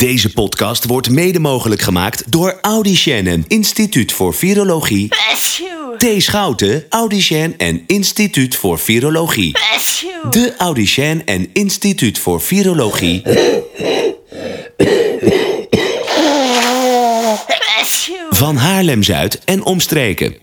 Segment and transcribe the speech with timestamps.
[0.00, 5.08] Deze podcast wordt mede mogelijk gemaakt door Audicien en Instituut voor Virologie.
[5.98, 6.06] T.
[6.18, 9.52] Schouten, Audicien en Instituut voor Virologie.
[10.30, 13.22] De Audicien en Instituut voor Virologie.
[18.30, 20.36] Van Haarlem-Zuid en omstreken.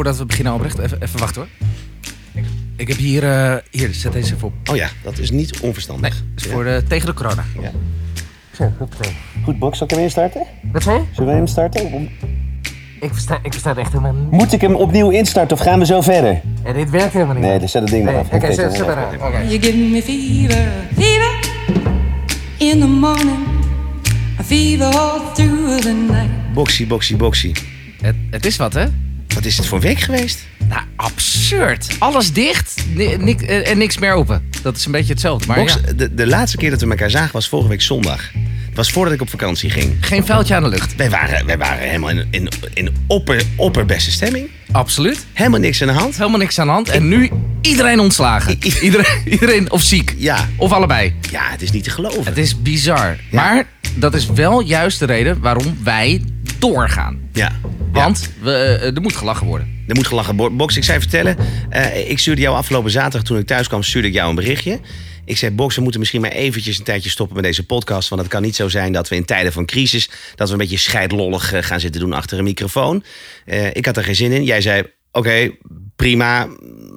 [0.00, 1.50] Voordat we beginnen, Albrecht, even, even wachten hoor.
[2.76, 4.68] Ik, heb hier, eh, hier, zet deze even op.
[4.70, 6.12] Oh ja, dat is niet onverstandig.
[6.12, 7.44] Nee, dat is voor de, tegen de corona.
[7.60, 7.70] Ja.
[8.56, 9.16] Zo, hoppakee.
[9.44, 10.46] Goed, Box, zal ik hem instarten?
[10.72, 11.04] Wat zei je?
[11.12, 12.08] Zullen we hem starten?
[13.00, 14.30] Ik versta, ik versta het echt helemaal niet.
[14.30, 16.40] Moet ik hem opnieuw instarten of gaan we zo verder?
[16.62, 17.44] En dit werkt helemaal niet.
[17.44, 18.32] Nee, dus zet het ding maar Nee, af.
[18.32, 19.04] Oké, zet zet het maar wel.
[19.04, 19.14] aan.
[19.14, 19.38] Oké.
[19.38, 21.50] You're giving me fever, fever
[22.58, 23.46] in the morning,
[24.38, 26.52] a fever all through the night.
[26.54, 27.52] Boxy, boxy, boxy.
[28.00, 28.86] Het, het is wat, hè?
[29.34, 30.38] Wat is het voor week geweest?
[30.68, 31.86] Nou, absurd.
[31.98, 32.74] Alles dicht
[33.18, 34.42] nik- eh, en niks meer open.
[34.62, 35.46] Dat is een beetje hetzelfde.
[35.46, 38.30] Maar Box, ja, de, de laatste keer dat we elkaar zagen was vorige week zondag.
[38.66, 39.96] Het was voordat ik op vakantie ging.
[40.00, 40.96] geen vuiltje aan de lucht.
[40.96, 44.48] Wij waren, wij waren helemaal in, in, in opper, opperbeste stemming.
[44.72, 45.26] Absoluut.
[45.32, 46.16] Helemaal niks aan de hand.
[46.16, 46.88] Helemaal niks aan de hand.
[46.88, 48.52] En nu iedereen ontslagen.
[48.52, 50.14] I- i- Iedereen, iedereen of ziek.
[50.16, 50.48] Ja.
[50.56, 51.14] Of allebei.
[51.30, 52.24] Ja, het is niet te geloven.
[52.24, 53.16] Het is bizar.
[53.30, 53.64] Maar
[53.96, 56.24] dat is wel juist de reden waarom wij
[56.58, 57.20] doorgaan.
[57.32, 57.52] Ja.
[57.92, 59.78] Want we, eh, er moet gelachen worden.
[59.88, 60.56] Er moet gelachen worden.
[60.56, 61.36] Box, ik zei vertellen.
[61.70, 64.80] eh, ik stuurde jou afgelopen zaterdag toen ik thuis kwam, stuurde ik jou een berichtje.
[65.24, 68.08] Ik zei, Box, we moeten misschien maar eventjes een tijdje stoppen met deze podcast.
[68.08, 70.10] Want het kan niet zo zijn dat we in tijden van crisis...
[70.34, 73.04] dat we een beetje scheidlollig eh, gaan zitten doen achter een microfoon.
[73.72, 74.44] Ik had er geen zin in.
[74.44, 75.50] Jij zei, oké,
[75.96, 76.48] prima.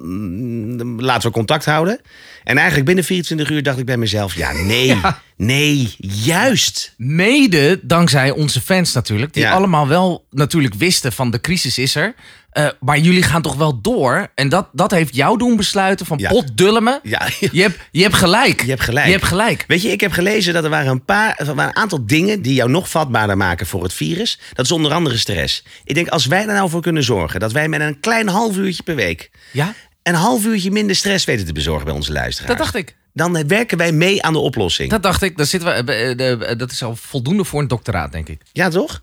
[0.02, 2.00] mm, Laten we contact houden.
[2.44, 4.34] En eigenlijk binnen 24 uur dacht ik bij mezelf...
[4.34, 5.00] ja, nee,
[5.36, 6.94] nee, juist.
[6.96, 9.32] Mede dankzij onze fans natuurlijk.
[9.34, 9.50] Die Ja.
[9.52, 12.14] allemaal wel natuurlijk wisten van de crisis is er.
[12.50, 14.30] Eh, maar jullie gaan toch wel door.
[14.34, 16.28] En dat, dat heeft jou doen besluiten van Ja.
[16.30, 17.00] potdulme.
[17.02, 18.62] Ja, Je, hebt, je hebt gelijk.
[18.62, 19.06] Je hebt gelijk.
[19.06, 19.64] Je hebt gelijk.
[19.66, 22.42] Weet je, ik heb gelezen dat er waren een paar, er waren een aantal dingen
[22.42, 24.38] die jou nog vatbaarder maken voor het virus.
[24.52, 25.64] Dat is onder andere stress.
[25.84, 28.56] Ik denk, als wij er nou voor kunnen zorgen dat wij met een klein half
[28.56, 32.56] uurtje per week Ja, een half uurtje minder stress weten te bezorgen bij onze luisteraars.
[32.56, 32.96] dat dacht ik.
[33.12, 34.90] Dan werken wij mee aan de oplossing.
[34.90, 35.36] Dat dacht ik.
[35.36, 38.40] Dan zitten we, eh, eh, eh, dat is al voldoende voor een doctoraat, denk ik.
[38.52, 39.02] Ja, toch?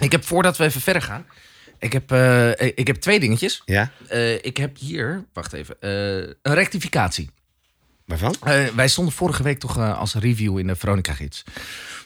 [0.00, 1.26] Ik heb, voordat we even verder gaan...
[1.78, 2.12] Ik heb,
[2.74, 3.62] ik heb twee dingetjes.
[3.64, 3.90] Ja.
[4.40, 7.30] Ik heb hier, wacht even, een rectificatie.
[8.04, 8.34] Waarvan?
[8.74, 11.44] Wij stonden vorige week toch als review in de Veronica Gids.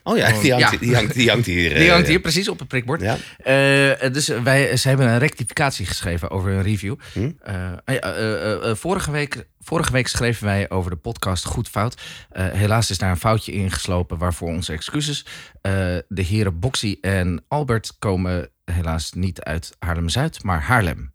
[0.08, 0.78] Oh ja, die hangt, Ja.
[0.78, 1.68] Die hangt, die hangt hier.
[1.74, 3.00] Die eh, hangt hier precies op het prikbord.
[3.00, 3.16] Ja.
[3.38, 6.94] Eh, dus wij, ze hebben een rectificatie geschreven over een review.
[7.12, 7.30] Hm?
[7.40, 12.02] Eh, eh, eh, eh, vorige, week, vorige week schreven wij over de podcast Goed Fout.
[12.30, 15.26] Eh, helaas is daar een foutje in geslopen, waarvoor onze excuses.
[15.60, 15.72] Eh,
[16.08, 21.12] de heren Boxy en Albert komen helaas niet uit Haarlem-Zuid, maar Haarlem.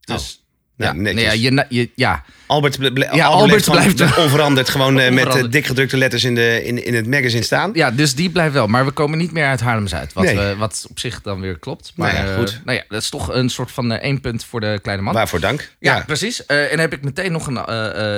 [0.00, 0.38] Dus...
[0.76, 1.14] Nou, ja, netjes.
[1.14, 4.28] nee, ja, je, na- je, ja, Albert, ble- ble- Ja, Albert Albert blijft, blijft- gewoon
[4.28, 5.52] onveranderd gewoon eh, met eh, Onveranderd.
[5.52, 7.70] dik gedrukte letters in, de, in, in het magazine staan.
[7.74, 8.66] Ja, dus die blijft wel.
[8.66, 10.12] Maar we komen niet meer uit Haarlem-Zuid.
[10.12, 10.36] Wat, Nee.
[10.36, 11.92] we- wat op zich dan weer klopt.
[11.96, 12.60] Maar Nou ja, eh, goed.
[12.64, 15.14] nou ja, dat is toch een soort van één punt voor de kleine man.
[15.14, 15.70] Waarvoor dank.
[15.78, 16.46] ja, precies.
[16.46, 17.58] En dan heb ik meteen nog een,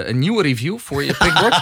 [0.09, 1.54] een nieuwe review voor je prikbord.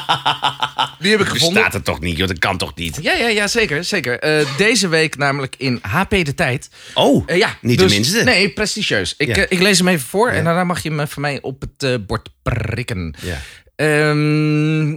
[1.00, 1.52] die heb ik gevonden.
[1.54, 2.28] Bestaat het toch niet, joh?
[2.28, 2.98] Dat kan toch niet?
[3.02, 3.84] Ja, ja, ja, zeker.
[3.84, 4.46] zeker.
[4.56, 6.70] Deze week namelijk in HP De Tijd.
[6.94, 8.22] Oh, ja, niet dus- de minste.
[8.22, 9.14] Nee, prestigieus.
[9.16, 12.06] Ik, ik lees hem even voor en daarna mag je hem van mij op het
[12.06, 13.14] bord prikken.
[13.20, 13.38] Ja.
[13.76, 14.96] Ehm,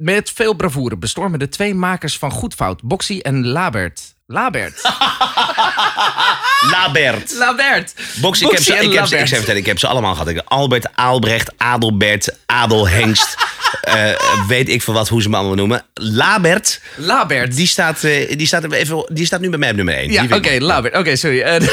[0.00, 4.14] met veel bravoure bestormen de twee makers van Goed Fout, Boxy en Labert.
[4.26, 4.82] Labert.
[6.72, 7.34] Labert.
[7.34, 7.94] Labert.
[8.20, 10.12] Box, ik, heb ze, en ik, heb ze, ik, zei vertellen, ik heb ze allemaal
[10.12, 10.28] gehad.
[10.28, 13.36] Ik heb Albert, Aalbrecht, Adelbert, Adelhengst.
[13.80, 15.84] eh, weet ik veel wat, hoe ze me allemaal noemen.
[15.94, 17.56] Labert, Labert.
[17.56, 20.12] die staat, eh, die, staat, even, die staat nu bij mij op nummer 1.
[20.12, 20.96] Ja, oké, Labert.
[20.96, 21.40] Oké, sorry.
[21.40, 21.68] Eh,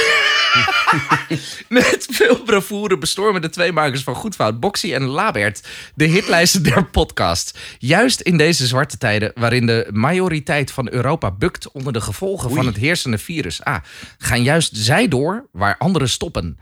[1.68, 6.64] Met veel bravoure bestormen de twee makers van Goed Fout, Boxy en Labert, de hitlijsten
[6.64, 7.58] der podcast.
[7.80, 12.66] Juist in deze zwarte tijden, waarin de majoriteit van Europa bukt onder de gevolgen van
[12.66, 13.64] het heersende virus.
[13.64, 13.78] Ah,
[14.18, 16.60] gaan juist zij door waar anderen stoppen.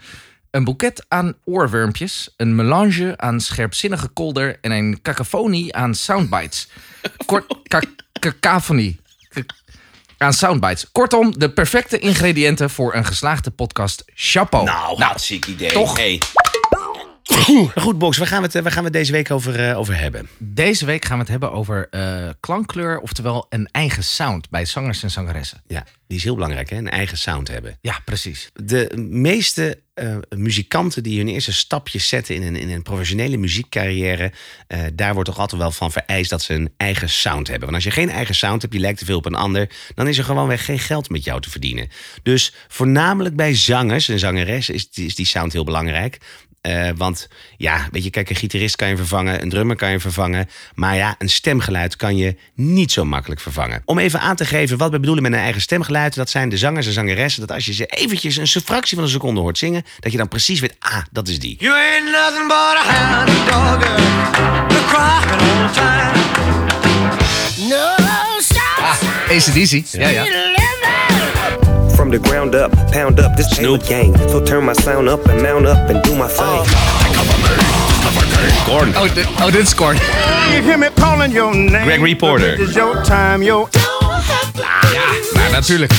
[0.56, 6.68] Een boeket aan oorwurmpjes, een melange aan scherpzinnige kolder en een cacophonie aan soundbites.
[7.26, 7.46] Kort.
[8.20, 8.34] Ka-
[10.18, 10.92] aan soundbites.
[10.92, 14.04] Kortom, de perfecte ingrediënten voor een geslaagde podcast.
[14.14, 14.66] Chapeau.
[14.66, 15.72] Nou, hartstikke idee.
[15.72, 15.98] toch?
[15.98, 16.22] Hey.
[17.76, 20.30] Goed, Box, waar gaan we het, waar gaan we deze week over, eh, over hebben?
[20.38, 25.04] Deze week gaan we het hebben over eh, klankkleur, oftewel een eigen sound bij zangers
[25.04, 25.62] en zangeressen.
[25.68, 26.78] Ja, die is heel belangrijk, hè?
[26.78, 27.78] Een eigen sound hebben.
[27.82, 28.50] Ja, precies.
[28.54, 34.32] De meeste eh, muzikanten die hun eerste stapjes zetten in een, in een professionele muziekcarrière,
[34.68, 37.72] eh, daar wordt toch altijd wel van vereist dat ze een eigen sound hebben.
[37.72, 40.08] Want als je geen eigen sound hebt, je lijkt te veel op een ander, dan
[40.08, 41.90] is er gewoonweg geen geld met jou te verdienen.
[42.24, 46.18] Dus voornamelijk bij zangers en zangeressen is, is die sound heel belangrijk.
[46.66, 47.28] Eh, want
[47.58, 50.50] ja, weet je, kijk, een gitarist kan je vervangen, een drummer kan je vervangen.
[50.74, 53.82] Maar ja, een stemgeluid kan je niet zo makkelijk vervangen.
[53.86, 56.58] Om even aan te geven wat we bedoelen met een eigen stemgeluid, dat zijn de
[56.58, 57.42] zangers en zangeressen.
[57.48, 60.28] Dat als je ze eventjes een fractie van een seconde hoort zingen, dat je dan
[60.28, 61.56] precies weet, ah, dat is die.
[61.60, 63.84] You ain't nothing but a hound dog,
[64.70, 66.14] you're crying all the time.
[67.70, 67.96] No
[68.40, 69.00] stop.
[69.30, 69.84] ACDC.
[69.92, 70.65] Ja, ja.
[72.06, 74.16] From the ground up, pound up this paper gang.
[74.30, 76.64] So turn my sound up and mount up and do my thing.
[78.64, 78.94] Korn.
[78.96, 79.98] Oh, dit, oh, dit is Korn.
[80.54, 81.84] You hear me calling your name.
[81.84, 82.58] Gregory Porter.
[82.58, 83.70] This is your time, your.
[83.72, 85.92] Ja, nou natuurlijk.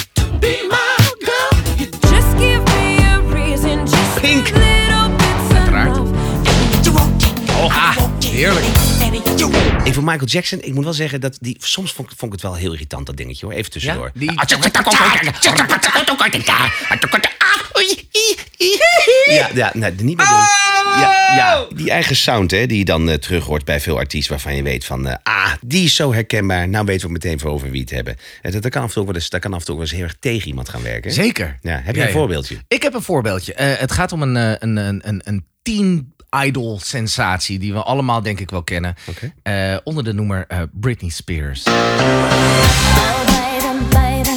[2.01, 3.85] Just give me a reason,
[4.21, 4.51] Pink.
[4.51, 5.97] a little bit of Uiteraard.
[7.57, 7.73] love.
[7.73, 8.66] Ah, heerlijk.
[9.87, 11.57] Ik voor Michael Jackson, ik moet wel zeggen dat die.
[11.61, 13.55] Soms vond, ik- vond ik het wel heel irritant, dat dingetje hoor.
[13.55, 14.05] Even tussendoor.
[14.15, 14.31] Ja, die-
[19.35, 20.45] Ja, ja nee, niet meer doen.
[21.01, 24.31] Ja, ja, die eigen sound hè, die je dan eh, terug hoort bij veel artiesten
[24.33, 25.09] waarvan je weet van...
[25.09, 28.17] eh, ah, die is zo herkenbaar, nou weten we meteen voor over wie het hebben.
[28.43, 29.85] En dat, dat, kan af en toe wel eens, dat kan af en toe wel
[29.85, 31.13] eens heel erg tegen iemand gaan werken.
[31.13, 31.59] Zeker.
[31.63, 32.57] Ja, heb je Ja, een voorbeeldje?
[32.69, 33.55] Ik heb een voorbeeldje.
[33.55, 37.83] Eh, het gaat om een, eh, een, een, een, een teen idol sensatie die we
[37.83, 38.95] allemaal denk ik wel kennen.
[39.43, 41.63] Eh, onder de noemer eh, Britney Spears.
[41.63, 41.75] Baby,
[43.91, 44.29] baby,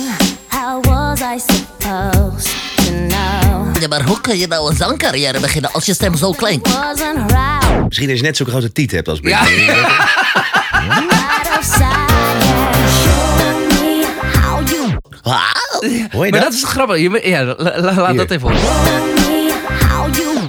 [0.50, 3.78] how was I supposed to know?
[3.82, 6.68] Ja, maar hoe kan je nou een zangcarrière beginnen als je stem zo klinkt?
[6.68, 9.20] Right, Misschien dat je net zo'n grote tiet hebt als.
[9.20, 9.48] Britney.
[16.26, 16.42] je Maar dat?
[16.42, 17.24] dat is grappig.
[17.26, 18.18] Ja, la- la- laat Hier.
[18.18, 19.19] dat even horen.
[20.16, 20.38] You.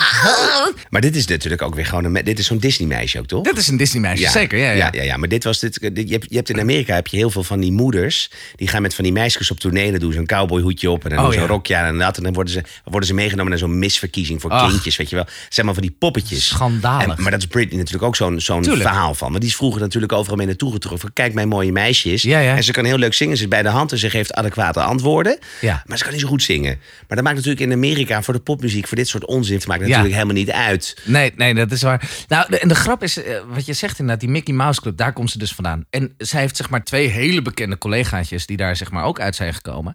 [0.91, 2.13] Maar dit is natuurlijk ook weer gewoon een...
[2.13, 3.45] me- Dit is zo'n Disney-meisje ook, toch?
[3.45, 4.59] Dit is een Disney meisje, zeker.
[4.59, 4.75] Ja, ja.
[4.75, 5.17] ja, ja, ja.
[5.17, 7.43] Maar dit was dit, dit- je, hebt, je hebt in Amerika heb je heel veel
[7.43, 8.31] van die moeders.
[8.57, 9.91] Die gaan met van die meisjes op tournee.
[9.91, 11.51] Dan doen ze een cowboyhoedje op en dan Oh, doen ze een ja.
[11.53, 12.17] rokje aan en dat.
[12.17, 14.71] En dan worden ze, worden ze meegenomen naar zo'n misverkiezing voor Ach.
[14.71, 14.97] kindjes.
[14.97, 15.27] Weet je wel.
[15.49, 16.47] Zeg maar van die poppetjes.
[16.49, 17.17] Schandalig.
[17.17, 18.83] En, maar dat is Britney natuurlijk ook zo'n zo'n Tuurlijk.
[18.89, 19.31] verhaal van.
[19.31, 21.01] Maar die is vroeger natuurlijk overal mee naartoe getrokken.
[21.01, 22.23] Van, Kijk, mijn mooie meisjes.
[22.23, 22.57] Ja, ja.
[22.57, 23.37] En ze kan heel leuk zingen.
[23.37, 25.39] Ze is bij de hand en ze geeft adequate antwoorden.
[25.61, 25.83] Ja.
[25.87, 26.79] Maar ze kan niet zo goed zingen.
[27.09, 30.09] Maar dat maakt natuurlijk in Amerika voor de popmuziek, voor dit soort onzin, maakt natuurlijk
[30.09, 30.15] Ja.
[30.15, 30.97] helemaal niet uit.
[31.05, 32.09] Nee, nee, dat is waar.
[32.29, 34.97] Nou, de, en de grap is, eh, wat je zegt inderdaad, die Mickey Mouse Club,
[34.97, 35.85] daar komt ze dus vandaan.
[35.91, 39.37] En zij heeft zeg maar twee hele bekende collegaatjes die daar zeg maar ook uit
[39.37, 39.95] zijn gekomen.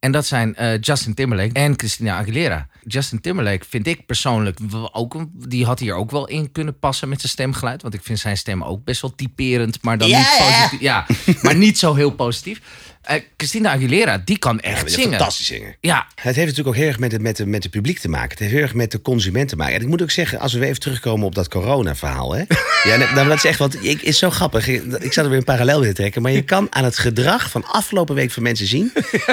[0.00, 2.66] En dat zijn eh, Justin Timberlake en Christina Aguilera.
[2.84, 4.58] Justin Timberlake vind ik persoonlijk
[4.92, 5.16] ook,
[5.48, 7.82] die had hier ook wel in kunnen passen met zijn stemgeluid.
[7.82, 10.80] Want ik vind zijn stem ook best wel typerend, maar dan niet positief.
[10.80, 11.06] Ja,
[11.42, 12.60] maar niet zo heel positief.
[13.06, 15.10] Eh, Christina Aguilera, die kan echt Ja, zingen.
[15.10, 15.76] Fantastisch zingen.
[15.80, 18.08] Ja, Het heeft natuurlijk ook heel erg met het, met, het, met het publiek te
[18.08, 18.30] maken.
[18.30, 19.74] Het heeft heel erg met de consument te maken.
[19.74, 22.34] En ik moet ook zeggen, als we weer even terugkomen op dat corona-verhaal.
[22.34, 22.42] Hè?
[22.84, 23.76] Ja, nou, dat is echt wat.
[23.80, 24.68] Ik, is zo grappig.
[24.68, 26.22] Ik zou er weer een parallel willen trekken.
[26.22, 28.92] Maar je kan aan het gedrag van afgelopen week van mensen zien.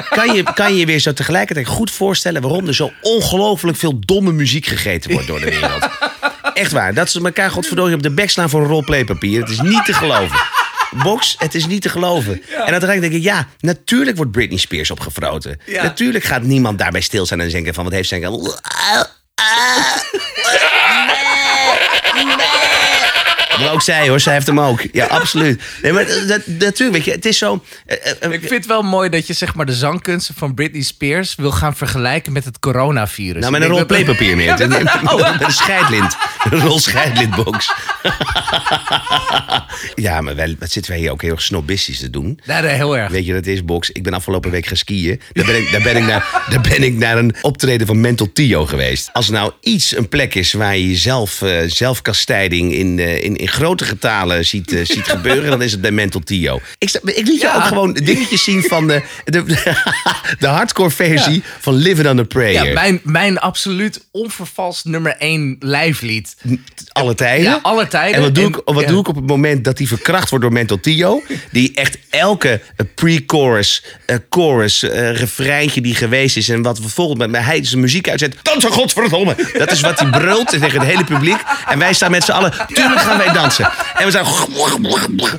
[0.09, 3.99] Kan je, kan je je weer zo tegelijkertijd goed voorstellen waarom er zo ongelooflijk veel
[3.99, 5.87] domme muziek gegeten wordt door de wereld.
[6.53, 6.93] Echt waar.
[6.93, 9.41] Dat ze elkaar godverdorie op de bek slaan voor een rol playpapier.
[9.41, 10.52] Het is niet te geloven.
[11.03, 12.33] Box, het is niet te geloven.
[12.33, 15.59] En uiteindelijk denk ik, ja, natuurlijk wordt Britney Spears opgefroten.
[15.67, 18.19] Natuurlijk gaat niemand daarbij stilstaan en denken van, wat heeft zij...
[23.63, 24.81] Maar ook zij hoor, zij heeft hem ook.
[24.91, 25.61] Ja, absoluut.
[25.81, 27.63] Nee, maar dat, natuurlijk, weet je, het is zo...
[27.85, 30.53] eh, eh, eh, ik vind het wel mooi dat je zeg maar de zangkunsten van
[30.53, 33.39] Britney Spears wil gaan vergelijken met het coronavirus.
[33.41, 34.41] nou, met een rol playpapier meer.
[34.59, 35.01] Ja, met-
[35.39, 36.15] Met een scheidlint.
[36.49, 37.71] Een rol scheidlintbox.
[39.95, 42.39] ja, maar wij, wat zitten wij hier ook heel erg snobistisch te doen.
[42.45, 43.11] Nee, heel erg.
[43.11, 43.89] Weet je, dat is box.
[43.91, 45.21] Ik ben afgelopen week gaan skiën.
[45.33, 48.29] Daar ben ik, daar ben ik, naar, daar ben ik naar een optreden van Mental
[48.33, 49.09] Tio geweest.
[49.13, 53.35] Als er nou iets een plek is waar je jezelf, eh, zelfkastijding in, eh, in,
[53.35, 56.59] in grote getalen ziet, eh, ziet gebeuren, dan is het bij Mental Tio.
[56.77, 57.55] Ik, ik liet je Ja.
[57.55, 59.43] ook gewoon dingetjes zien van de, de,
[60.39, 62.65] de hardcore versie van Living on a Prayer.
[62.65, 66.35] Ja, mijn, mijn absoluut onvervalst nummer één lijflied.
[66.91, 67.45] alle tijden.
[67.45, 68.15] Ja, alle tijden.
[68.15, 70.45] En wat doe, En- ik, wat doe ik op het moment dat die verkracht wordt
[70.45, 71.23] door Mental Tio?
[71.51, 76.49] Die echt elke eh, pre-chorus, eh, chorus, eh refreintje die geweest is...
[76.49, 78.35] en wat vervolgens met mij hij zijn muziek uitzet...
[78.41, 79.35] Dan zo godverdomme!
[79.57, 81.37] Dat is wat hij brult tegen het hele publiek.
[81.67, 82.53] En wij staan met z'n allen...
[82.73, 83.69] Tuurlijk gaan wij meedansen.
[83.95, 84.25] En we zijn...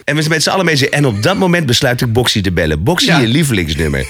[0.05, 0.89] En we zijn met z'n allen mee.
[0.91, 2.83] En op dat moment besluit ik Boxy te bellen.
[2.83, 3.19] Boxy, Ja.
[3.19, 4.07] je lievelingsnummer.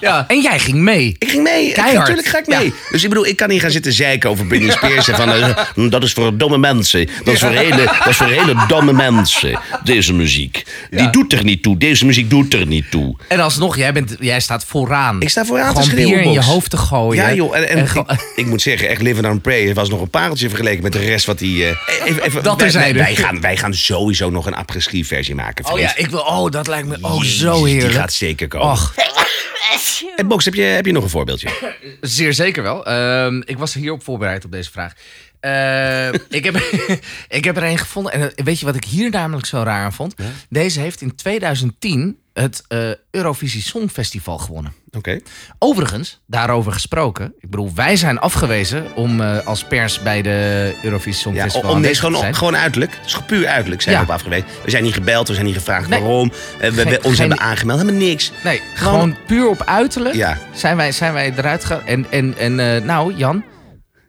[0.00, 0.24] Ja.
[0.32, 1.16] En jij ging mee.
[1.18, 1.72] Ik ging mee.
[1.72, 1.98] Keihard.
[1.98, 2.64] Natuurlijk ga ik mee.
[2.64, 2.72] Ja.
[2.90, 5.08] Dus ik bedoel, ik kan niet gaan zitten zeiken over Britney Spears.
[5.08, 7.08] En van, eh, dat is voor domme mensen.
[7.24, 9.58] Dat is, voor hele, dat is voor hele domme mensen.
[9.84, 10.64] Deze muziek.
[10.90, 11.06] Die Ja.
[11.10, 11.76] doet er niet toe.
[11.78, 13.16] Deze muziek doet er niet toe.
[13.28, 15.20] En alsnog, jij, bent, jij staat vooraan.
[15.20, 17.22] Ik sta vooraan te Gewoon schreeuwen, bier in je hoofd te gooien.
[17.24, 17.56] Ja, joh.
[17.56, 17.92] En, en ik,
[18.36, 21.26] ik moet zeggen, echt Live on Pray was nog een pareltje vergeleken met de rest
[21.26, 21.64] wat die...
[21.64, 21.70] eh,
[22.04, 22.98] even, even, Dat wij, terzijde.
[22.98, 25.72] wij, wij gaan, wij gaan sowieso nog een après-ski versie maken.
[25.72, 27.90] Oh ja, ik wil, oh, dat lijkt me ook Jezus, zo heerlijk.
[27.90, 28.70] Die gaat zeker komen.
[28.70, 28.94] Och,
[30.16, 31.76] En Box, heb je, heb je nog een voorbeeldje?
[32.00, 32.86] zeer zeker wel.
[32.86, 34.92] Ehm, ik was hierop voorbereid op deze vraag.
[35.40, 36.56] Eh, ik, heb,
[37.38, 38.12] ik heb er een gevonden.
[38.12, 40.14] En eh, weet je wat ik hier namelijk zo raar aan vond?
[40.48, 42.78] Deze heeft in 2010 het eh,
[43.10, 44.72] Eurovisie Songfestival gewonnen.
[44.96, 45.18] Oké.
[45.58, 47.34] Overigens, daarover gesproken.
[47.40, 51.80] Ik bedoel, wij zijn afgewezen om eh, als pers bij de Eurovisie Ja, Songfestival om,
[51.80, 52.34] nee, te gewoon, zijn.
[52.34, 52.92] gewoon uiterlijk.
[52.96, 54.00] Het is gewoon puur uiterlijk zijn Ja.
[54.00, 54.46] we op afgewezen.
[54.64, 56.00] We zijn niet gebeld, we zijn niet gevraagd Nee.
[56.00, 56.32] waarom.
[56.58, 58.32] Eh, we, we Geen- ons geen- hebben aangemeld, helemaal niks.
[58.44, 60.38] Nee, Gewoon- gewoon puur op uiterlijk Ja.
[60.54, 61.86] zijn, wij, zijn wij eruit gegaan.
[61.86, 63.44] En, en, en nou, Jan,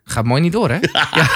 [0.04, 0.78] gaat mooi niet door, hè?
[0.92, 1.28] Ja.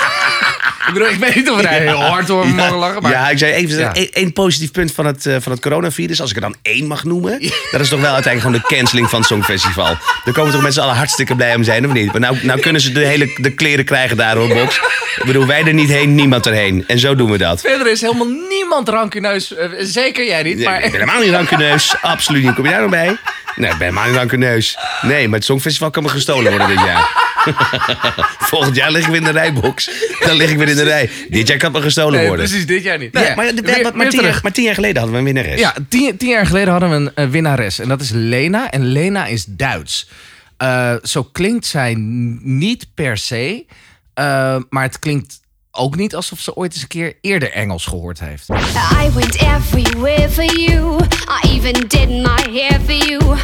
[0.88, 3.12] Ik bedoel, ik weet niet of wij heel hard door mogen lachen, maar...
[3.12, 6.22] Ja, ik zei even één één positief punt van het, eh, van het coronavirus.
[6.22, 7.40] Als ik er dan één mag noemen.
[7.72, 9.98] Dat is toch wel uiteindelijk gewoon de canceling van het Songfestival.
[10.24, 12.12] Daar komen toch met z'n allen hartstikke blij om zijn, of niet?
[12.12, 14.80] Maar nou, nou kunnen ze de hele de kleren krijgen daar hoor, Box.
[15.18, 16.84] Ik bedoel, wij er niet heen, niemand erheen.
[16.88, 17.62] En zo doen we dat.
[17.62, 19.56] Verder is helemaal niemand rancuneus.
[19.56, 20.82] eh, zeker jij niet, maar...
[20.82, 21.96] helemaal niet rancuneus.
[22.02, 22.54] Absoluut niet.
[22.54, 23.18] Kom je daar nog bij?
[23.58, 24.78] Nee, ben helemaal niet rancuneus.
[25.02, 27.26] Nee, maar het Songfestival kan me gestolen worden dit jaar.
[28.40, 29.90] Volgend jaar lig ik weer in de rijbox.
[30.20, 31.10] Dan lig ik weer in de rij.
[31.30, 32.46] Dit jaar kan me gestolen Nee, worden.
[32.46, 33.14] precies, dit jaar niet.
[33.14, 35.34] Nee, Nee, maar, weer- maar, weer tien jaar, maar tien jaar geleden hadden we een
[35.36, 35.60] winnares.
[35.60, 37.80] Ja, tien, tien jaar geleden hadden we een eh, winnares.
[37.80, 38.72] En dat is Lena.
[38.72, 40.10] En Lena is Duits.
[40.58, 43.66] Eh, zo klinkt zij n- niet per se.
[44.14, 45.40] eh, maar het klinkt
[45.78, 48.50] ook niet alsof ze ooit eens een keer eerder Engels gehoord heeft.
[48.50, 51.00] I went everywhere for you.
[51.44, 53.36] I even did my hair for you.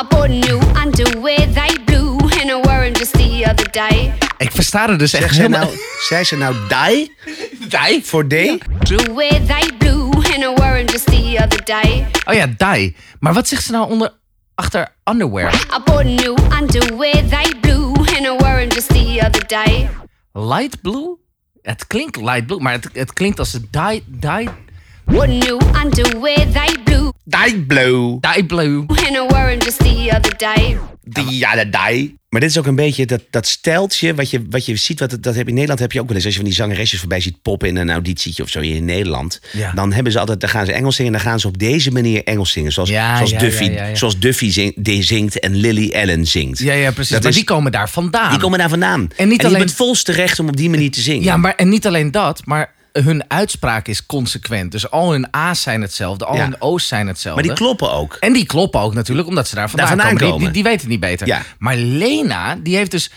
[0.00, 2.16] I bought new underwear, they blue.
[2.20, 4.12] And I wore 'em just the other day.
[4.38, 5.66] Ik versta er dus echt Zeg zij helemaal...
[5.66, 7.16] nou, zei ze nou die
[7.88, 8.04] Die?
[8.04, 8.32] voor D?
[8.32, 10.10] Underwear, they blue.
[10.14, 12.06] And I wore 'em just the other day.
[12.24, 12.96] Oh ja, die.
[13.20, 14.10] Maar wat zegt ze nou onder,
[14.54, 15.54] achter underwear?
[15.54, 17.92] I bought new underwear, they blue.
[17.96, 19.88] And I wore 'em just the other day.
[20.32, 21.20] Light blue?
[21.62, 24.48] Het klinkt light blue, maar het, het klinkt als een die, die,
[25.04, 27.12] Bought new underwear, they blue.
[27.24, 28.18] Die blue.
[28.20, 28.84] die blue.
[28.88, 30.78] And I wore 'em just the other day.
[31.30, 32.20] Ja, de die.
[32.32, 35.00] Maar dit is ook een beetje dat, dat steltje wat je, wat je ziet.
[35.00, 36.24] Wat, dat heb, in Nederland heb je ook wel eens.
[36.24, 39.40] Als je van die zangeresjes voorbij ziet poppen in een auditietje of zo in Nederland.
[39.52, 39.72] Ja.
[39.72, 41.12] Dan hebben ze altijd, dan gaan ze Engels zingen.
[41.12, 42.72] En dan gaan ze op deze manier Engels zingen.
[42.72, 46.58] Zoals, Ja, zoals, ja, Duffy, zoals Duffy zing- die zingt en Lily Allen zingt.
[46.58, 47.10] Ja, ja, precies.
[47.12, 48.30] Dat maar is- die komen daar vandaan.
[48.30, 49.00] Die komen daar vandaan.
[49.00, 51.22] En niet die alleen- hebben het volste recht om op die manier te zingen.
[51.22, 54.72] Ja, maar en niet alleen dat, maar hun uitspraak is consequent.
[54.72, 56.42] Dus al hun A's zijn hetzelfde, al Ja.
[56.42, 57.40] hun O's zijn hetzelfde.
[57.46, 58.16] maar die kloppen ook.
[58.20, 60.36] En die kloppen ook natuurlijk, omdat ze daar vandaan, Daar vandaan komen.
[60.38, 61.26] Die, die, die weten het niet beter.
[61.26, 61.42] Ja.
[61.58, 63.10] Maar Lena, die heeft dus...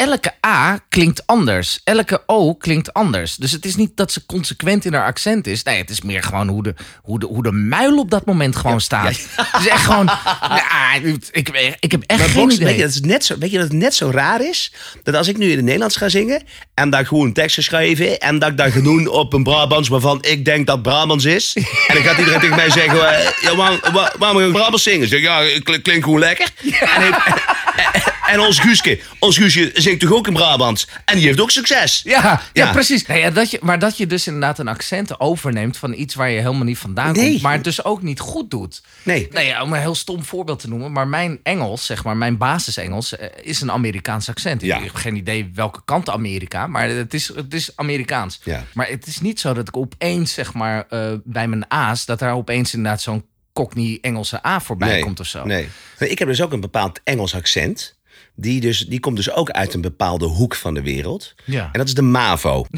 [0.00, 1.80] Elke A klinkt anders.
[1.84, 3.36] Elke O klinkt anders.
[3.36, 5.62] Dus het is niet dat ze consequent in haar accent is.
[5.62, 8.56] Nee, het is meer gewoon hoe de, hoe de, hoe de muil op dat moment
[8.56, 9.20] gewoon staat.
[9.36, 10.10] Het is echt gewoon...
[10.40, 10.94] Ja,
[11.32, 12.66] ik, ik heb echt Maar geen Box, idee.
[12.66, 14.72] weet, je, dat is net zo, weet je dat het net zo raar is?
[15.02, 16.42] Dat als ik nu in het Nederlands ga zingen...
[16.74, 18.18] en dat ik gewoon tekst ga schrijven...
[18.20, 21.52] en dat ik dat ga doen op een Brabants waarvan ik denk dat Brabants is...
[21.88, 23.14] en dan gaat iedereen tegen mij zeggen...
[23.18, 25.02] eh, ja, waarom, waar- waarom ga Brabants zingen?
[25.02, 26.48] Ik zeg, ja, klinkt klink gewoon lekker.
[26.80, 27.12] En, en,
[28.32, 30.88] en ons Guuske, ons Guusje zingt toch ook in Brabants?
[31.04, 32.00] en die heeft ook succes.
[32.04, 32.72] Ja, ja, Ja.
[32.72, 33.06] precies.
[33.06, 36.30] Nou ja, dat je, maar dat je dus inderdaad een accent overneemt van iets waar
[36.30, 37.30] je helemaal niet vandaan Nee.
[37.30, 38.82] komt, maar het dus ook niet goed doet.
[39.02, 39.28] Nee.
[39.32, 42.36] Nou ja, om een heel stom voorbeeld te noemen, maar mijn Engels, zeg maar, mijn
[42.36, 44.62] basisengels, eh, is een Amerikaans accent.
[44.62, 44.76] Ja.
[44.76, 48.40] Ik heb geen idee welke kant Amerika, maar het is, het is Amerikaans.
[48.44, 48.64] Ja.
[48.74, 52.18] Maar het is niet zo dat ik opeens, zeg maar, eh, bij mijn A's, dat
[52.18, 55.44] daar opeens inderdaad zo'n Cockney-Engelse A voorbij komt of zo.
[55.44, 55.68] Nee.
[55.98, 57.98] Ik heb dus ook een bepaald Engels accent.
[58.40, 61.34] Die, dus, die komt dus ook uit een bepaalde hoek van de wereld.
[61.44, 61.68] Ja.
[61.72, 62.66] En dat is de MAVO.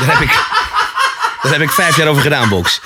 [0.00, 0.32] daar, heb ik,
[1.42, 2.80] daar heb ik vijf jaar over gedaan, Box.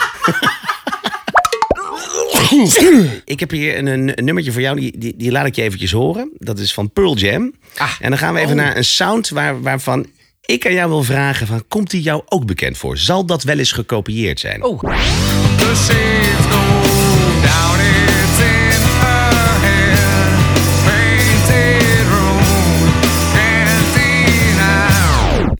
[3.25, 5.92] ik heb hier een, een nummertje voor jou, die, die, die laat ik je eventjes
[5.92, 6.30] horen.
[6.38, 7.54] Dat is van Pearl Jam.
[7.76, 7.90] Ah.
[8.00, 8.64] En dan gaan we even Oh.
[8.64, 10.06] naar een sound waar, waarvan
[10.40, 11.46] ik aan jou wil vragen...
[11.46, 12.99] Van, komt die jou ook bekend voor?
[12.99, 14.62] Zal dat wel eens gekopieerd zijn?
[14.62, 14.82] Oh,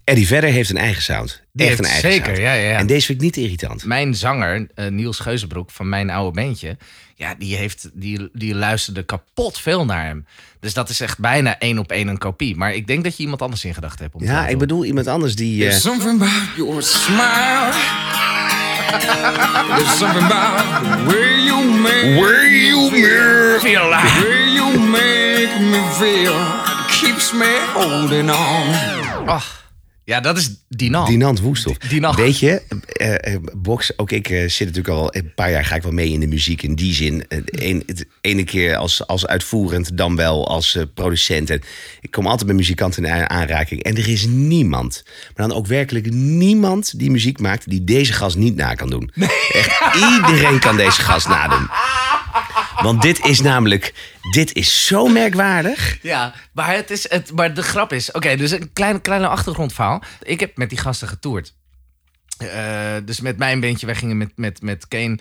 [0.05, 1.43] Eddie Vedder heeft een eigen sound.
[1.53, 2.39] Die Echt een eigen zeker, sound.
[2.39, 2.77] ja, ja, ja.
[2.79, 3.85] En deze vind ik niet irritant.
[3.85, 6.77] Mijn zanger, eh, Niels Geuzenbroek van mijn oude bandje...
[7.17, 10.27] Ja, die, heeft, die, die luisterde kapot veel naar hem.
[10.61, 12.57] Dus dat is echt bijna één op één een kopie.
[12.57, 14.15] Maar ik denk dat je iemand anders in gedachten hebt.
[14.15, 15.67] Om Ja, ik bedoel iemand anders die...
[15.69, 17.73] eh, Something about your smile.
[19.77, 24.79] There's something about the way you make Where you me feel like- the way you
[24.79, 26.35] make me feel.
[26.87, 28.75] Keeps me holding on.
[29.29, 29.64] Ach,
[30.05, 31.09] ja, dat is Dinant.
[31.09, 31.79] Dinant Woesthof.
[31.79, 32.17] Dinant.
[32.17, 35.83] Weet je, eh, Box, ook ik eh, zit natuurlijk al een paar jaar ga ik
[35.83, 36.63] wel mee in de muziek.
[36.63, 41.51] In die zin, eh, een, het ene keer als, als uitvoerend, dan wel als producent.
[41.51, 41.63] En
[42.01, 43.83] ik kom altijd met muzikanten in aanraking.
[43.83, 47.71] En er is niemand, maar dan ook werkelijk niemand die muziek maakt...
[47.71, 49.11] die deze gast niet na kan doen.
[49.53, 51.69] Echt iedereen kan deze gast nadoen.
[52.83, 53.95] Want dit is namelijk,
[54.31, 55.99] dit is zo merkwaardig.
[56.03, 58.13] Ja, maar, het is, het, maar de grap is...
[58.13, 60.03] Oké, dus een kleine, kleine achtergrondverhaal.
[60.23, 61.55] Ik heb met die gasten getoerd.
[62.39, 65.19] Eh, dus met mijn bandje, wij gingen met, met, met Kane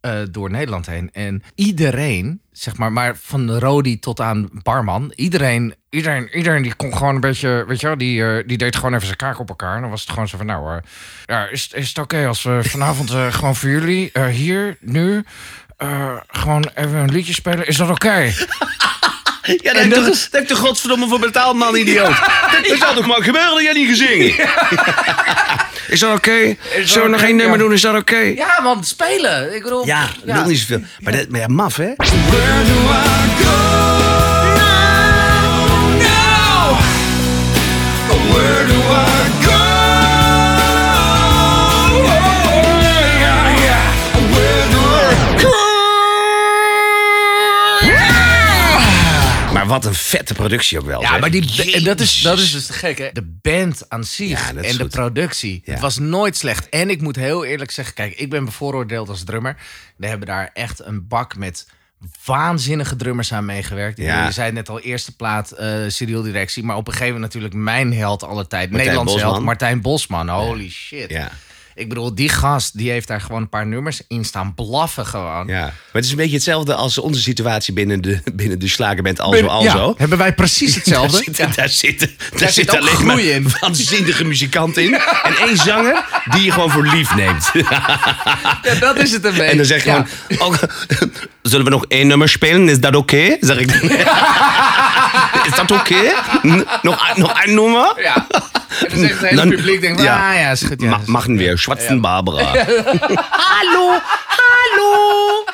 [0.00, 1.10] eh, door Nederland heen.
[1.12, 5.12] En iedereen, zeg maar, maar van Rodi tot aan barman...
[5.14, 7.64] Iedereen, iedereen, iedereen die kon gewoon een beetje...
[7.66, 9.74] Weet je wel, die, eh, die deed gewoon even zijn kaak op elkaar.
[9.74, 10.46] En dan was het gewoon zo van...
[10.46, 10.80] Nou,
[11.26, 14.12] ja, is, is het oké als we vanavond gewoon voor jullie...
[14.30, 15.24] hier, nu...
[15.80, 17.66] eh, gewoon even een liedje spelen.
[17.66, 18.32] Is dat oké?
[19.42, 22.08] Ja, daar heb, dat ik is- heb ik toch godverdomme voor betaald, man, idioot.
[22.68, 24.34] Dat zou toch maar gebeuren dat jij niet gezingen.
[25.88, 26.56] Is dat oké?
[26.84, 27.62] Zullen we nog één nummer Ja.
[27.64, 27.72] doen?
[27.72, 28.16] Is dat oké?
[28.16, 29.54] Ja, man, spelen.
[29.54, 30.80] Ik bedoel, Ja, dat wil niet zoveel.
[30.98, 31.92] Maar, dat, maar ja, maf, hè?
[31.96, 33.56] Where do I go
[35.98, 36.78] now?
[38.32, 39.19] Where do I
[49.70, 51.00] wat een vette productie ook wel.
[51.00, 51.20] Ja, zeg.
[51.20, 53.10] maar die, en dat, is, dat is dus te gek, hè?
[53.12, 54.90] De band aan zich Ja, en de goed.
[54.90, 55.62] productie.
[55.64, 55.72] Ja.
[55.72, 56.68] Het was nooit slecht.
[56.68, 59.56] En ik moet heel eerlijk zeggen, kijk, ik ben bevooroordeeld als drummer.
[59.96, 61.66] We hebben daar echt een bak met
[62.24, 63.98] waanzinnige drummers aan meegewerkt.
[63.98, 64.26] Ja.
[64.26, 66.64] Je zei net al, eerste plaat, eh Cyril Directie.
[66.64, 68.70] Maar op een gegeven moment natuurlijk mijn held alle tijd.
[68.70, 69.44] Martijn Nederlandse held, Bosman.
[69.44, 70.28] Martijn Bosman.
[70.28, 71.10] Holy shit.
[71.10, 71.30] Ja,
[71.80, 75.46] Ik bedoel, die gast, die heeft daar gewoon een paar nummers in staan blaffen gewoon.
[75.46, 75.60] ja.
[75.60, 79.46] Maar het is een beetje hetzelfde als onze situatie binnen de, binnen de slagerband Alzo
[79.46, 79.86] Alzo.
[79.88, 81.12] ja, hebben wij precies hetzelfde.
[81.16, 81.54] Daar zitten, Ja.
[81.54, 83.46] daar zitten, daar Daar zit zit alleen groei maar in.
[83.60, 84.94] waanzinnige muzikanten in.
[85.22, 87.50] En één zanger die je gewoon voor lief neemt.
[88.62, 89.44] Ja, dat is het een beetje.
[89.44, 90.06] En dan zeg je gewoon...
[90.38, 90.58] ook,
[91.42, 92.68] zullen we nog één nummer spelen?
[92.68, 93.36] Is dat oké?
[93.40, 93.90] Zeg ik dan.
[95.48, 96.12] Is dat oké?
[96.82, 97.92] Nog, nog een nummer?
[98.02, 98.26] Ja.
[98.88, 100.30] Dan zegt het hele publiek, denkt, ja.
[100.30, 100.80] ah ja, is goed.
[100.82, 102.44] Ja, Ma- Schwarzen Barbara.
[103.30, 105.44] Hallo, hallo.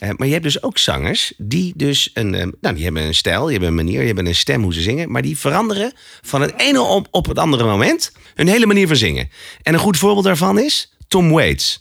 [0.00, 3.14] Eh, maar je hebt dus ook zangers die dus een, eh, nou, die hebben een
[3.14, 5.92] stijl, die hebben een manier, die hebben een stem hoe ze zingen, maar die veranderen
[6.22, 9.30] van het ene op, op het andere moment hun hele manier van zingen.
[9.62, 11.80] En een goed voorbeeld daarvan is Tom Waits.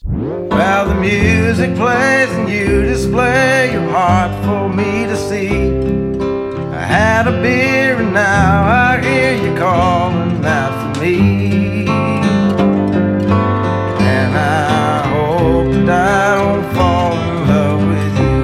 [0.55, 5.49] While the music plays and you display your heart for me to see.
[6.71, 11.85] I had a beer and now I hear you calling out for me.
[13.99, 18.35] And I hope that I don't fall in love with you.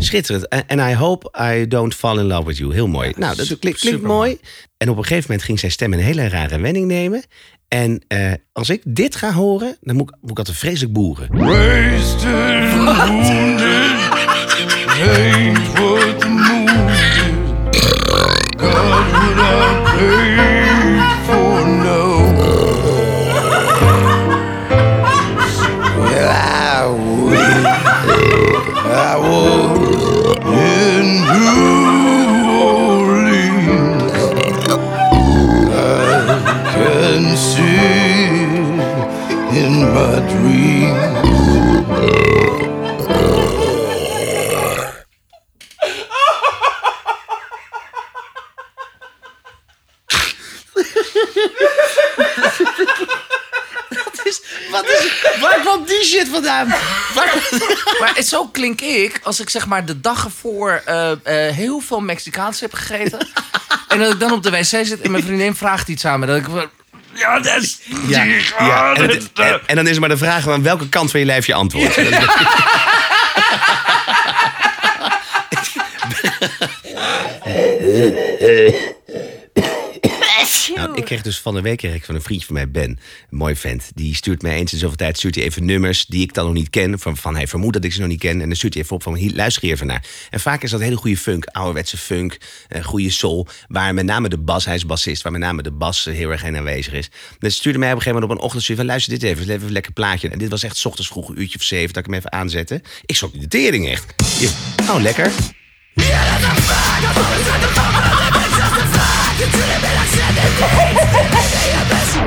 [0.00, 0.48] Schitterend.
[0.48, 2.72] En en I hope I don't fall in love with you.
[2.72, 3.12] Heel mooi.
[3.16, 4.38] Nou, dat klinkt, klinkt mooi.
[4.76, 7.22] En op een gegeven moment ging zijn stem een hele rare wending nemen.
[7.68, 11.28] En eh, als ik dit ga horen, dan moet ik, moet ik altijd vreselijk boeren.
[11.38, 12.98] Wasted and
[15.78, 16.55] wounded.
[58.74, 61.18] Klink ik als ik zeg maar de dag ervoor eh, eh,
[61.54, 63.18] heel veel Mexicaans heb gegeten.
[63.88, 66.26] en dat ik dan op de wc zit en mijn vriendin vraagt iets aan me.
[66.26, 66.68] Dat ik van,
[67.14, 67.78] ja, dat is...
[68.06, 68.22] Ja,
[68.58, 68.94] ja.
[68.94, 71.46] En, het- en, en dan is maar de vraag aan welke kant van je lijf
[71.46, 71.96] je antwoordt.
[80.74, 82.90] Nou, ik kreeg dus van de week kreeg ik van een vriendje van mij, Ben,
[82.90, 82.98] een
[83.30, 83.90] mooi vent.
[83.94, 86.54] Die stuurt mij eens in zoveel tijd stuurt hij even nummers die ik dan nog
[86.54, 86.98] niet ken.
[86.98, 88.40] Van, van hij vermoedt dat ik ze nog niet ken.
[88.40, 90.04] En dan stuurt hij even op van hier, luister hier even naar.
[90.30, 92.36] En vaak is dat hele goede funk, ouderwetse funk,
[92.68, 93.46] eh, goede soul.
[93.68, 96.30] Waar met name de bas, hij is bassist, waar met name de bas eh, heel
[96.30, 97.10] erg in aanwezig is.
[97.38, 99.54] Dus stuurde mij op een gegeven moment op een ochtend stuurde van luister dit even,
[99.54, 100.28] even een lekker plaatje.
[100.28, 102.32] En dit was echt 's ochtends vroeg, een uurtje of zeven, dat ik hem even
[102.32, 102.82] aanzette.
[103.06, 104.14] Ik schrok de tering echt.
[104.38, 104.50] Ja,
[104.90, 105.30] Oh, lekker.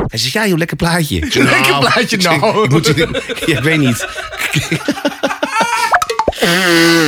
[0.08, 1.20] Hij zegt, ja joh, lekker plaatje.
[1.20, 2.64] Lekker plaatje, ik zeg, nou.
[2.64, 2.88] ik moet-
[3.48, 4.08] ik weet niet.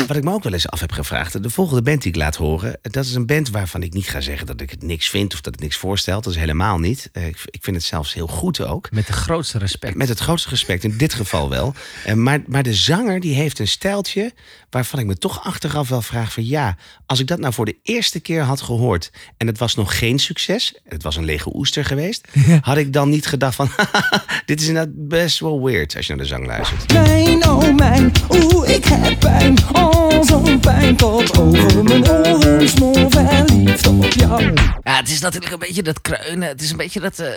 [0.08, 1.44] Wat ik me ook wel eens af heb gevraagd.
[1.44, 2.80] De volgende band die ik laat horen.
[2.82, 5.34] Dat is een band waarvan ik niet ga zeggen dat ik het niks vind.
[5.34, 6.24] Of dat het niks voorstelt.
[6.24, 7.10] Dat is helemaal niet.
[7.14, 8.92] Eh, Ik, ik vind het zelfs heel goed ook.
[8.92, 9.96] Met de grootste respect.
[9.96, 11.74] Met het grootste respect, in dit geval wel.
[12.06, 14.34] Eh, maar, maar de zanger die heeft een stijltje
[14.70, 17.78] waarvan ik me toch achteraf wel vraag van ja, als ik dat nou voor de
[17.84, 21.86] eerste keer had gehoord en het was nog geen succes, het was een lege oester
[21.86, 22.28] geweest,
[22.62, 23.70] had ik dan niet gedacht van
[24.46, 26.94] dit is inderdaad best wel weird als je naar de zang luistert.
[26.94, 29.58] Mijn, oh mijn, oeh, ik heb pijn.
[29.74, 32.70] Oh, zo'n pijn tot over mijn oren.
[32.70, 34.54] Smoor verliefd op jou.
[34.84, 36.48] Ja, het is natuurlijk een beetje dat kreunen.
[36.48, 37.20] Het is een beetje dat...
[37.20, 37.28] eh,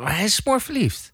[0.00, 1.11] maar hij is smoor verliefd.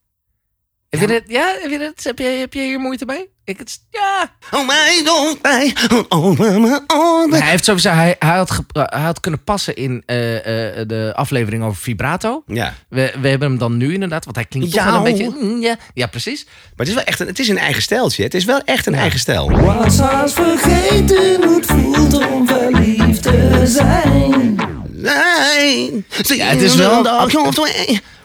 [0.88, 1.22] Heb je dit?
[1.26, 2.04] Ja, heb je dit?
[2.04, 3.28] Heb je, heb je hier moeite mee?
[3.44, 4.30] Ik het, ja.
[4.50, 8.50] Oh mijn, oh mijn, oh, oh mijn, oh Maar hij heeft sowieso, hij, hij, had,
[8.50, 10.36] ge- hij had kunnen passen in eh,
[10.80, 12.42] eh, de aflevering over vibrato.
[12.46, 12.74] Ja.
[12.88, 15.34] We, we hebben hem dan nu inderdaad, want hij klinkt toch Ja, wel een beetje...
[15.40, 16.44] mm, ja, ja, precies.
[16.44, 18.22] Maar het is wel echt een, het is een eigen stijltje.
[18.22, 19.50] Het is wel echt een eigen stijl.
[19.50, 24.54] Was haast vergeten hoe het voelt om verliefd te zijn.
[24.92, 26.04] Nee.
[26.22, 27.02] Ja, het is wel...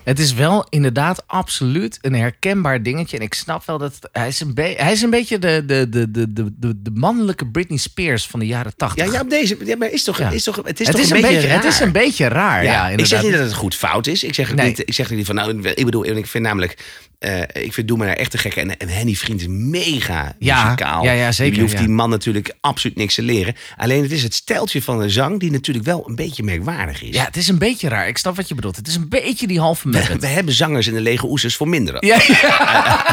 [0.03, 3.17] Het is wel inderdaad absoluut een herkenbaar dingetje.
[3.17, 6.11] En ik snap wel dat hij is een, hij is een beetje de, de, de,
[6.11, 9.05] de, de, de, mannelijke Britney Spears van de jaren tachtig.
[9.05, 9.57] Ja, ja, op deze.
[9.65, 10.29] Ja, maar is toch, Ja.
[10.29, 12.63] is toch, het is Het toch is een, beetje, beetje- het is een beetje raar,
[12.63, 14.23] ja, ik zeg niet dat het goed fout is.
[14.23, 14.67] Ik zeg Nee.
[14.67, 16.77] niet, ik zeg niet van, nou, ik bedoel, ik vind namelijk,
[17.19, 18.55] eh, ik vind Doe maar echt te gek.
[18.55, 21.03] En, en Henny Vriend is mega Ja, muzikaal.
[21.03, 21.79] ja, ja, zeker, Je hoeft ja.
[21.79, 23.55] die man natuurlijk absoluut niks te leren.
[23.77, 27.15] Alleen het is het steltje van de zang die natuurlijk wel een beetje merkwaardig is.
[27.15, 28.07] Ja, het is een beetje raar.
[28.07, 28.75] Ik snap wat je bedoelt.
[28.75, 29.87] Het is een beetje die halve
[30.19, 32.17] We hebben zangers in de lege oesters voor minder Ja,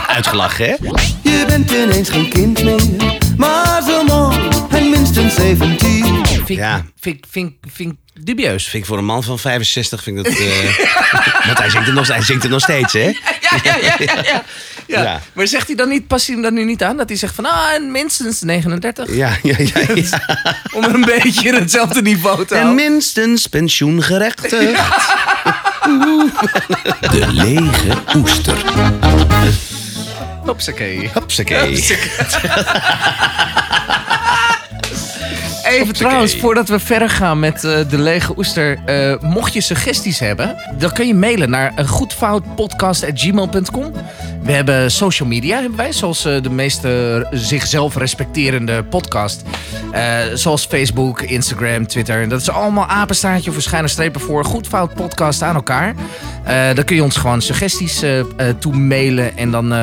[0.06, 0.74] uitgelachen, hè?
[1.30, 2.80] Je bent ineens geen kind meer,
[3.36, 4.38] maar zo mooi
[4.70, 6.26] en minstens 17.
[6.26, 6.84] Vind, Ja.
[7.00, 8.64] vind, ik- vind, dubieus.
[8.68, 10.32] Vind ik voor een man van 65 vind ik dat...
[10.32, 10.78] eh,
[11.46, 13.12] want hij zingt, er nog, hij zingt er nog steeds, hè?
[13.40, 14.42] Ja, ja, ja, ja, ja.
[14.86, 15.02] ja.
[15.02, 15.20] Ja.
[15.32, 16.96] Maar zegt hij dan niet, past hij hem dan nu niet aan?
[16.96, 19.14] Dat hij zegt van, ah, minstens 39.
[19.14, 19.80] Ja, ja, ja.
[19.94, 20.20] ja.
[20.72, 22.90] Om een beetje hetzelfde niveau te En houden.
[22.90, 24.54] minstens pensioengerechtigd.
[27.10, 28.56] De lege oester.
[30.44, 31.10] Hopsakee.
[31.14, 31.76] Hupsakee.
[35.70, 38.78] Even trouwens, voordat we verder gaan met eh, de lege oester.
[38.86, 43.92] eh, mocht je suggesties hebben, dan kun je mailen naar een goedfoutpodcast.gmail.com.
[44.42, 49.42] We hebben social media, hebben wij, zoals eh, de meeste zichzelf respecterende podcast.
[49.92, 52.28] Eh, zoals Facebook, Instagram, Twitter.
[52.28, 55.94] Dat is allemaal apenstaartje of verschijnen strepen voor Goedfout Podcast aan elkaar.
[56.44, 58.02] Eh dan kun je ons gewoon suggesties
[58.58, 59.78] toe mailen en dan, eh,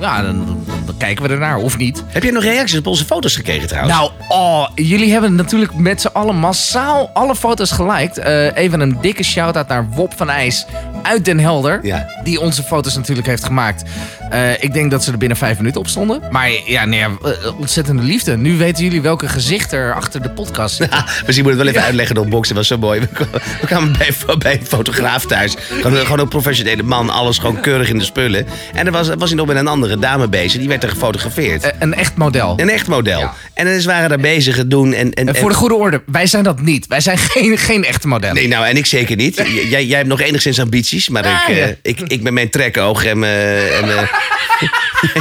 [0.00, 2.02] ja, dan, dan kijken we ernaar, of niet.
[2.06, 3.94] Heb je nog reacties op onze foto's gekregen trouwens?
[3.94, 8.18] Nou, oh, jullie hebben natuurlijk met z'n allen massaal alle foto's geliked.
[8.18, 10.66] Eh, even een dikke shout-out naar Wop van IJs
[11.02, 11.78] uit Den Helder.
[11.82, 12.06] Ja.
[12.22, 13.82] Die onze foto's natuurlijk heeft gemaakt.
[14.30, 16.22] Eh, ik denk dat ze er binnen vijf minuten op stonden.
[16.30, 18.36] Maar ja, nee, ja, eh, ontzettende liefde.
[18.36, 20.98] Nu weten jullie welke gezichten er achter de podcast zitten.
[20.98, 22.48] Ah, misschien moet ik het wel even uitleggen door Box.
[22.48, 23.00] Dat was zo mooi.
[23.00, 25.54] We kwamen, bij, bij een fotograaf thuis.
[25.80, 27.10] Gewoon, gewoon een professionele man.
[27.10, 28.46] Alles gewoon keurig in de spullen.
[28.74, 30.58] En er was, was hij nog met een andere dame bezig.
[30.60, 31.62] Die werd er gefotografeerd.
[31.62, 32.54] Eh, een echt model.
[32.60, 33.18] Een echt model.
[33.18, 33.34] Ja.
[33.54, 34.92] En dan waren daar bezig het doen.
[34.92, 36.86] En, en, En voor de goede orde, wij zijn dat niet.
[36.86, 38.34] Wij zijn geen, geen echte modellen.
[38.36, 39.36] Nee, nou, en ik zeker niet.
[39.36, 41.66] J- Jij, jij hebt nog enigszins ambities, maar Ah, ik, ja.
[41.82, 43.68] ik, ik met mijn trekoog en mijn...
[43.82, 44.08] En,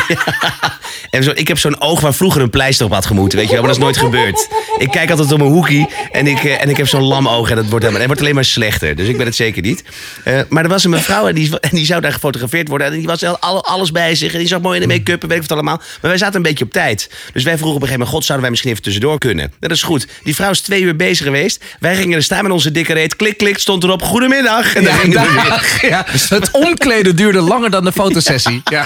[0.10, 0.78] yeah.
[1.10, 3.54] en zo, ik heb zo'n oog waar vroeger een pleister op had gemoeten, weet je
[3.54, 4.48] wel, maar dat is nooit gebeurd.
[4.78, 7.50] Ik kijk altijd op mijn hoekie en ik, eh, en ik heb zo'n lam oog
[7.50, 8.96] en dat wordt, helemaal, en het wordt alleen maar slechter.
[8.96, 9.84] Dus ik ben het zeker niet.
[10.24, 12.88] Eh, maar er was een mevrouw en die, en die zou daar gefotografeerd worden.
[12.88, 15.22] En die was al, al- alles bij zich en die zag mooi in de make-up
[15.24, 15.78] en weet ik wat allemaal.
[15.78, 17.10] Maar wij zaten een beetje op tijd.
[17.34, 19.54] Dus wij vroegen op een gegeven moment, god, zouden wij misschien even tussendoor kunnen?
[19.60, 20.08] Dat is goed.
[20.24, 21.64] Die vrouw is twee uur bezig geweest.
[21.80, 23.16] Wij gingen er staan met onze dikke reet.
[23.16, 24.02] Klik, klik, stond erop.
[24.04, 24.76] Goedemiddag.
[24.76, 25.44] En dan Ja, gingen we weer.
[25.50, 25.82] dag.
[25.94, 28.62] ja, het omkleden duurde langer dan de fotosessie.
[28.72, 28.86] Ja.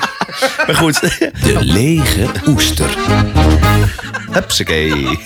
[0.65, 1.00] Maar goed.
[1.43, 1.65] De
[1.98, 2.98] lege oester.
[4.32, 4.94] Hupsakee.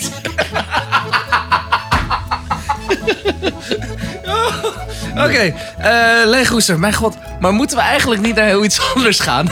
[5.25, 7.17] Oké, eh Leegoester, mijn god.
[7.39, 9.49] Maar moeten we eigenlijk niet naar heel iets anders gaan?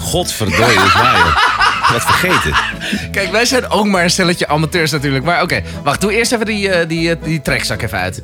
[0.00, 1.50] Godverdorie, dat is waar.
[1.92, 2.54] Wat vergeten.
[3.10, 5.24] Kijk, wij zijn ook maar een stelletje amateurs natuurlijk.
[5.24, 8.22] Maar oké, wacht, doe eerst even die, eh, die, eh, die trekzak even uit.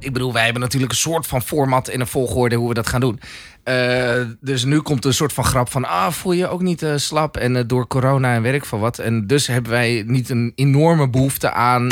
[0.00, 2.88] ik bedoel, wij hebben natuurlijk een soort van format in een volgorde hoe we dat
[2.88, 3.20] gaan doen.
[3.66, 6.92] Eh, dus nu komt een soort van grap van, ah, voel je ook niet eh,
[6.96, 8.98] slap en eh, door corona en werk van wat.
[8.98, 11.88] En dus hebben wij niet een enorme behoefte aan.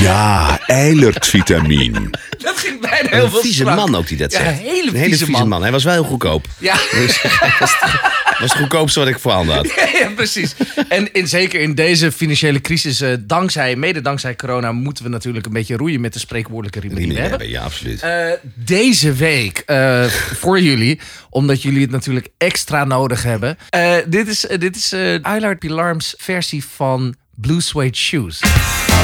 [0.00, 2.10] Ja, eilertvitamine.
[2.44, 3.76] Dat ging bijna heel Een veel vieze strak.
[3.76, 4.50] man ook die dat Ja, zegt.
[4.50, 5.48] een hele een hele vieze vieze man.
[5.48, 5.62] man.
[5.62, 6.46] Hij was wel heel goedkoop.
[6.58, 6.74] Ja.
[6.90, 9.66] Dus, dat was het- was het goedkoopste wat ik voorhanden had.
[10.00, 10.54] ja, precies.
[10.88, 15.46] En in, zeker in deze financiële crisis, eh, dankzij, mede dankzij corona, moeten we natuurlijk
[15.46, 17.46] een beetje roeien met de spreekwoordelijke riemen die we Riemen hebben.
[17.48, 18.02] hebben, ja, absoluut.
[18.02, 20.04] Eh, deze week eh,
[20.42, 23.58] voor jullie, omdat jullie het natuurlijk extra nodig hebben.
[23.70, 28.40] Eh, dit is, dit is eh Eilard Pilarm's versie van Blue Suede Shoes.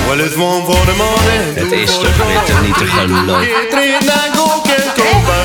[0.07, 1.55] Well, it's one for the morning.
[1.55, 3.69] Het is toch weer te niet te geloven.
[3.71, 3.91] Three.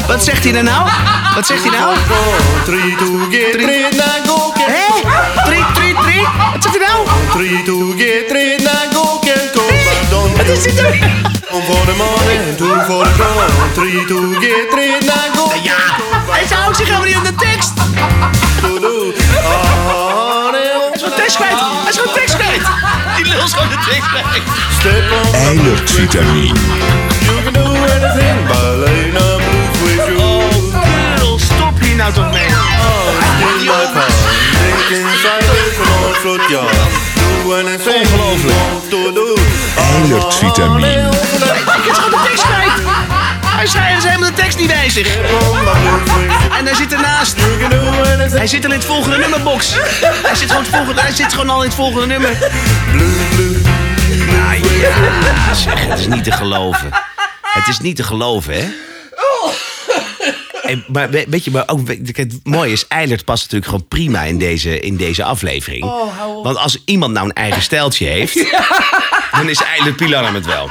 [0.07, 0.89] Wat zegt hij er nou?
[1.35, 1.97] Wat zegt hij nou?
[2.65, 3.81] Three, two, get three,
[4.65, 5.01] Hé?
[5.43, 6.21] Drie, drie, drie?
[6.53, 7.07] Wat zegt hij nou?
[7.31, 8.44] Three, two, get three,
[10.45, 10.93] Wat is dit nou?
[11.51, 13.73] One for the morning, two for the dawn.
[13.73, 15.51] Three, two, get three, nine, go.
[15.63, 15.77] Ja,
[16.29, 17.73] hij houdt zich helemaal niet aan de tekst.
[18.62, 19.13] To do.
[19.43, 21.60] Ah, Hij is gewoon tekst kwijt.
[21.60, 22.62] Hij is gewoon tekst kwijt.
[23.15, 24.43] Die lul is gewoon de tekst kwijt.
[24.79, 26.60] Step on Eilertvitamine.
[27.25, 29.13] You can do anything by laying
[29.84, 30.17] with you.
[30.17, 32.45] Oh, lul, stop hier nou toch mee.
[32.45, 34.10] In my car,
[34.60, 37.14] drinking cider from all fruit.
[37.45, 38.58] Ongelooflijk.
[41.77, 42.71] Ik is gewoon de tekst kwijt.
[43.77, 45.15] Hij is helemaal de tekst niet wijzig.
[46.58, 47.36] En hij zit ernaast.
[48.31, 49.73] Hij zit al in het volgende nummerbox.
[50.23, 52.38] Hij zit gewoon, het volgende, hij zit gewoon al in het volgende nummer.
[54.31, 56.89] Nou ja, zeg, het is niet te geloven.
[57.41, 58.67] Het is niet te geloven, hè?
[60.65, 64.21] Hey, maar we- weet je, maar ook, het mooie is, Eilert past natuurlijk gewoon prima
[64.23, 65.84] in deze, in deze aflevering.
[66.43, 68.36] Want als iemand nou een eigen stijltje heeft,
[69.38, 70.69] dan is Eilert Pilarm het wel.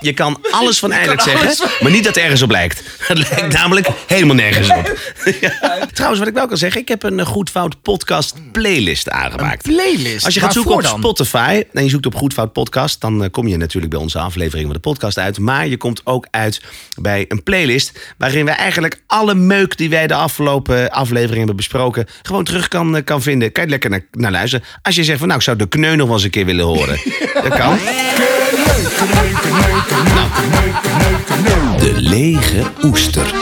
[0.00, 2.82] Je kan alles van alles zeggen, van- maar niet dat ergens op lijkt.
[2.98, 4.98] Het lijkt namelijk helemaal nergens op.
[5.40, 5.52] Ja.
[5.92, 9.62] Trouwens, wat ik wel kan zeggen, ik heb een eh, Goed Fout podcast playlist aangemaakt.
[9.62, 10.24] playlist?
[10.24, 10.98] Als je gaat zoeken op dan?
[10.98, 14.18] Spotify en je zoekt op Goed Fout podcast, dan eh, kom je natuurlijk bij onze
[14.18, 15.38] aflevering van de podcast uit.
[15.38, 16.60] Maar je komt ook uit
[17.00, 22.06] bij een playlist waarin we eigenlijk alle meuk die wij de afgelopen aflevering hebben besproken,
[22.22, 23.52] gewoon terug kan, eh, kan vinden.
[23.52, 24.66] Kan je lekker naar, naar luisteren.
[24.82, 26.64] Als je zegt van nou, ik zou de kneu nog wel eens een keer willen
[26.64, 26.98] horen.
[27.44, 27.78] Dat kan.
[31.78, 33.34] De lege oester.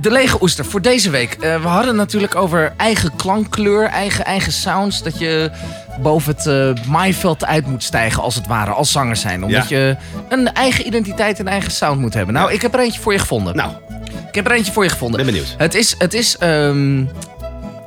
[0.00, 1.32] De lege oester voor deze week.
[1.40, 5.02] Eh, we hadden het natuurlijk over eigen klankkleur, eigen, eigen sounds.
[5.02, 5.50] Dat je
[6.02, 9.44] boven het eh, maaiveld uit moet stijgen, als het ware, als zanger zijn.
[9.44, 9.76] Omdat Ja.
[9.78, 9.96] je
[10.28, 12.34] een eigen identiteit en eigen sound moet hebben.
[12.34, 13.56] Nou, ik heb er eentje voor je gevonden.
[13.56, 13.70] Nou,
[14.28, 15.16] Ik heb er eentje voor je gevonden.
[15.16, 15.54] Ben benieuwd.
[15.58, 17.04] Het is, het is ehm,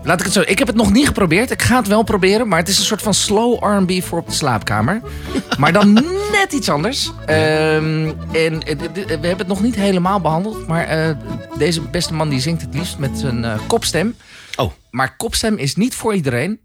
[0.03, 0.41] laat ik het zo.
[0.45, 1.51] Ik heb het nog niet geprobeerd.
[1.51, 4.27] Ik ga het wel proberen, maar het is een soort van slow R&B voor op
[4.27, 5.01] de slaapkamer.
[5.59, 5.93] maar dan
[6.31, 7.11] net iets anders.
[7.25, 11.15] Ehm, en eh, we hebben het nog niet helemaal behandeld, maar eh,
[11.57, 14.15] deze beste man die zingt het liefst met zijn eh, kopstem.
[14.55, 16.59] oh, Maar kopstem is niet voor iedereen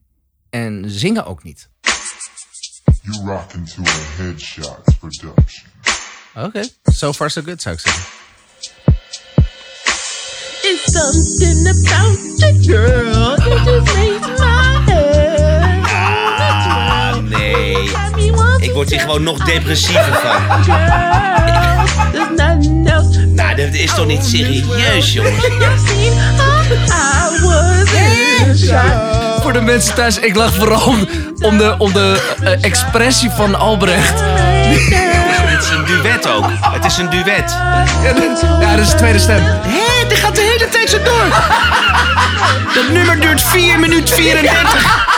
[0.51, 1.69] en zingen ook niet.
[3.03, 5.67] You rock into a headshot production.
[6.35, 8.03] Oké, so far so good zou ik zeggen.
[10.69, 15.85] It's something about the girl that just makes my head.
[15.85, 17.91] ah, nee.
[18.59, 20.43] Ik word hier gewoon nog depressiever van.
[23.35, 25.47] Nou, dit is toch niet serieus, jongens?
[25.47, 29.43] You seen how I was in shot.
[29.43, 31.09] Voor de mensen thuis, ik lag vooral om,
[31.41, 34.15] om de, om de eh, expressie van Albrecht.
[35.57, 36.45] Het is een duet ook.
[36.61, 37.57] Het is een duet.
[38.03, 39.43] Ja, dit- ja, dat is de tweede stem.
[39.45, 41.25] Hé, dit gaat de hele tijd zo door.
[42.75, 45.16] Dat nummer duurt 4 minuten 34.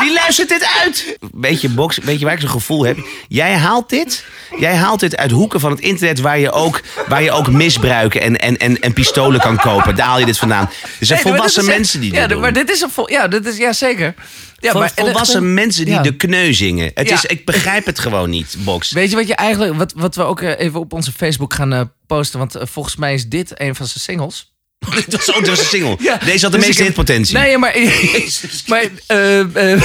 [0.00, 1.18] Wie luistert dit uit?
[1.32, 2.98] Weet je, Box, weet je waar ik zo'n gevoel heb?
[3.28, 4.24] Jij haalt dit.
[4.58, 8.20] Jij haalt dit uit hoeken van het internet waar je ook, waar je ook misbruiken
[8.20, 9.96] en, en, en, en pistolen kan kopen.
[9.96, 10.64] Daar haal je dit vandaan.
[10.64, 10.70] Er
[11.06, 12.40] zijn Nee, dit volwassen is mensen die dit ja, doen.
[12.40, 14.14] maar dit is een vol, ja, dit is ja zeker.
[14.58, 16.02] Ja, maar en- volwassen en- mensen die ja.
[16.02, 16.90] de kneu zingen.
[16.94, 17.14] Het Ja.
[17.14, 18.90] is, ik begrijp het gewoon niet, Box.
[18.92, 21.72] Weet je wat je eigenlijk wat, wat we ook eh, even op onze Facebook gaan
[21.72, 24.49] eh, posten, want eh, volgens mij is dit een van zijn singles.
[24.80, 25.96] Was, oh, dit was een single.
[25.98, 27.36] Ja, Deze had de dus meeste hitpotentie.
[27.38, 27.78] Nee, maar,
[28.66, 29.82] maar eh, eh,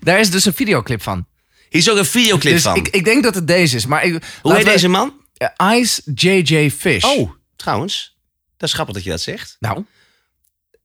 [0.00, 1.26] daar is dus een videoclip van.
[1.68, 2.76] Hier is ook een videoclip dus van.
[2.76, 3.86] Ik, ik denk dat het deze is.
[3.86, 5.12] Maar ik, Hoe heet we- deze man?
[5.36, 7.04] Eh, Ice JJ Fish.
[7.04, 8.16] Oh, trouwens.
[8.56, 9.56] Dat is grappig dat je dat zegt.
[9.60, 9.84] Nou.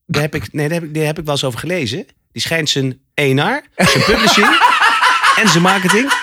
[0.06, 2.06] Daar heb ik, nee, daar heb ik, daar heb ik wel eens over gelezen.
[2.32, 4.48] Die schijnt zijn ENR, zijn publishing
[5.42, 6.14] en zijn marketing.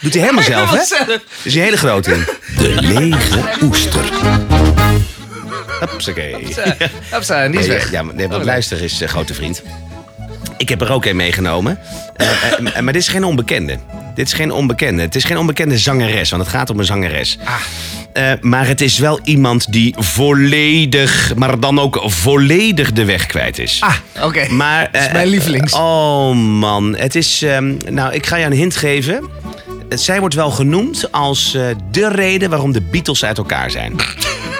[0.00, 0.76] Doet hij helemaal zelf, hè?
[0.76, 1.22] Helemaal zelf.
[1.42, 2.24] Is hij hele groot in.
[2.56, 4.67] De lege oester.
[5.80, 6.36] Hupsakee.
[7.10, 7.90] Hupsa, en die is weg.
[7.90, 9.62] Ja, maar, nee, want Oh, luister is eh, grote vriend.
[10.56, 11.78] Ik heb er ook een meegenomen.
[12.16, 13.78] Eh, eh, maar dit is geen onbekende.
[14.14, 15.02] Dit is geen onbekende.
[15.02, 17.38] Het is geen onbekende zangeres, want het gaat om een zangeres.
[18.12, 23.58] Eh, maar het is wel iemand die volledig, maar dan ook volledig de weg kwijt
[23.58, 23.80] is.
[23.80, 24.48] Ah, oké.
[24.48, 25.72] Maar, Dat is mijn lievelings.
[25.72, 27.42] Oh man, het is.
[27.42, 29.28] ehm, nou, ik ga je een hint geven.
[29.88, 31.52] Zij wordt wel genoemd als
[31.90, 33.94] de reden waarom de Beatles uit elkaar zijn.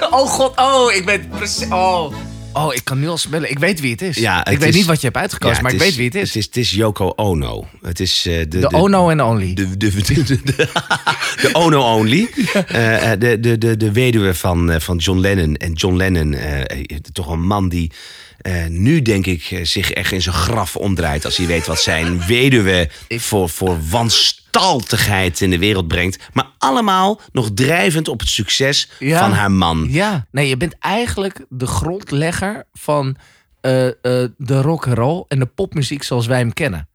[0.10, 1.68] Oh god, oh, ik ben precies...
[1.68, 2.14] Oh.
[2.52, 3.50] oh, ik kan nu al smellen.
[3.50, 4.16] Ik weet wie het is.
[4.16, 6.14] Ja, ik weet is- niet wat je hebt uitgekozen, Ja, maar ik weet wie het
[6.14, 6.28] is.
[6.28, 7.66] Het is, het is Yoko Ono.
[7.82, 9.54] Het is eh, de, De Ono en Only.
[9.54, 10.68] De, de, de, de, de-
[11.42, 12.28] de Ono Only.
[12.66, 15.56] Eh, eh, de, de, de, de weduwe van, eh, van John Lennon.
[15.56, 16.36] En John Lennon,
[17.12, 17.90] toch een man die
[18.38, 21.24] eh, nu denk ik eh, zich echt in zijn graf omdraait.
[21.24, 26.18] Als hij weet wat zijn weduwe voor, voor wanstaltigheid in de wereld brengt.
[26.32, 29.18] Maar allemaal nog drijvend op het succes Ja.
[29.20, 29.86] van haar man.
[29.90, 33.16] Ja, nee, je bent eigenlijk de grondlegger van
[33.60, 33.72] eh,
[34.36, 36.88] de rock and roll en de popmuziek zoals wij hem kennen.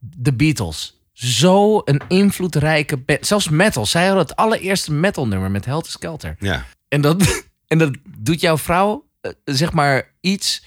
[0.00, 0.96] De Beatles.
[1.12, 3.26] Zo een invloedrijke band.
[3.26, 3.86] Zelfs metal.
[3.86, 6.36] Zij hadden het allereerste metal nummer met Helter Skelter.
[6.38, 6.64] Ja.
[6.88, 9.07] En dat, en dat doet jouw vrouw,
[9.44, 10.64] zeg maar, iets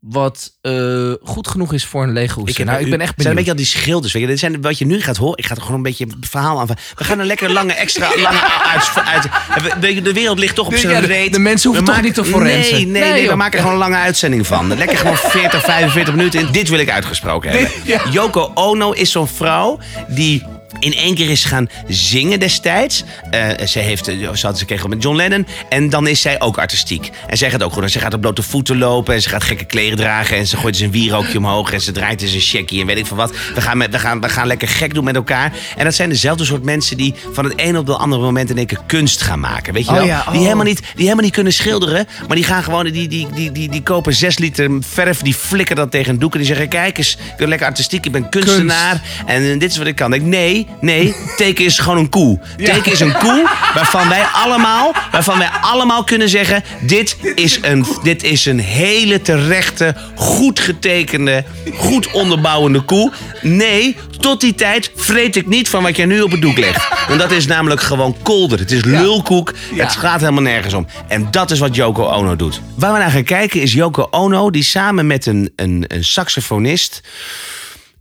[0.00, 3.36] wat eh, goed genoeg is voor een lege heb nou, ik ben echt Het zijn
[3.38, 3.44] een benieuwd.
[3.44, 4.12] beetje al die schilders.
[4.12, 4.28] Weet je.
[4.28, 5.38] Dit zijn wat je nu gaat horen.
[5.38, 6.66] Ik ga er gewoon een beetje een verhaal aan.
[6.66, 8.40] We gaan een lekker lange extra lange
[8.72, 11.32] uit, uit, de, de wereld ligt toch op zijn ja, de- reet.
[11.32, 12.72] de mensen hoeven We toch niet te forensen.
[12.74, 14.76] Nee, nee, Nee, nee, we maken er gewoon een lange uitzending van.
[14.76, 16.52] Lekker gewoon 40, 45 minuten in.
[16.52, 18.10] Dit wil ik uitgesproken hebben.
[18.12, 20.44] Yoko Ono is zo'n vrouw die
[20.78, 23.04] in één keer is gaan zingen destijds.
[23.30, 25.46] Eh, ze, heeft, eh, ze had ze kreeg met John Lennon.
[25.68, 27.10] En dan is zij ook artistiek.
[27.26, 27.82] En zij gaat ook goed.
[27.82, 29.14] En ze gaat op blote voeten lopen.
[29.14, 30.36] En ze gaat gekke kleren dragen.
[30.36, 31.72] En ze gooit eens een wierookje omhoog.
[31.72, 32.80] En ze draait eens een checkie.
[32.80, 33.32] En weet ik van wat.
[33.54, 35.52] We gaan, met, we, gaan, we gaan lekker gek doen met elkaar.
[35.76, 38.56] En dat zijn dezelfde soort mensen die van het ene op het andere moment in
[38.56, 39.72] één keer kunst gaan maken.
[39.72, 40.04] Weet je Oh wel?
[40.04, 40.32] Die, oh.
[40.32, 42.06] helemaal niet, die helemaal niet kunnen schilderen.
[42.26, 45.20] Maar die gaan gewoon, die, die, die, die, die kopen zes liter verf.
[45.22, 46.32] Die flikken dat tegen een doek.
[46.32, 48.06] En die zeggen: Kijk eens, ik ben lekker artistiek.
[48.06, 49.02] Ik ben kunstenaar.
[49.26, 50.12] En dit is wat ik kan.
[50.12, 51.14] Ik, nee, nee.
[51.36, 52.40] Teken is gewoon een koe.
[52.56, 57.86] Teken is een koe waarvan wij allemaal, waarvan wij allemaal kunnen zeggen: dit is, een,
[58.02, 61.44] dit is een hele terechte, goed getekende,
[61.74, 63.12] goed onderbouwende koe.
[63.40, 66.88] Nee, tot die tijd vreet ik niet van wat jij nu op het doek legt.
[67.08, 68.58] Want dat is namelijk gewoon kolder.
[68.58, 69.52] Het is lulkoek.
[69.74, 70.86] Het gaat helemaal nergens om.
[71.08, 72.60] En dat is wat Yoko Ono doet.
[72.74, 77.00] Waar we naar gaan kijken is Yoko Ono, die samen met een, een, een saxofonist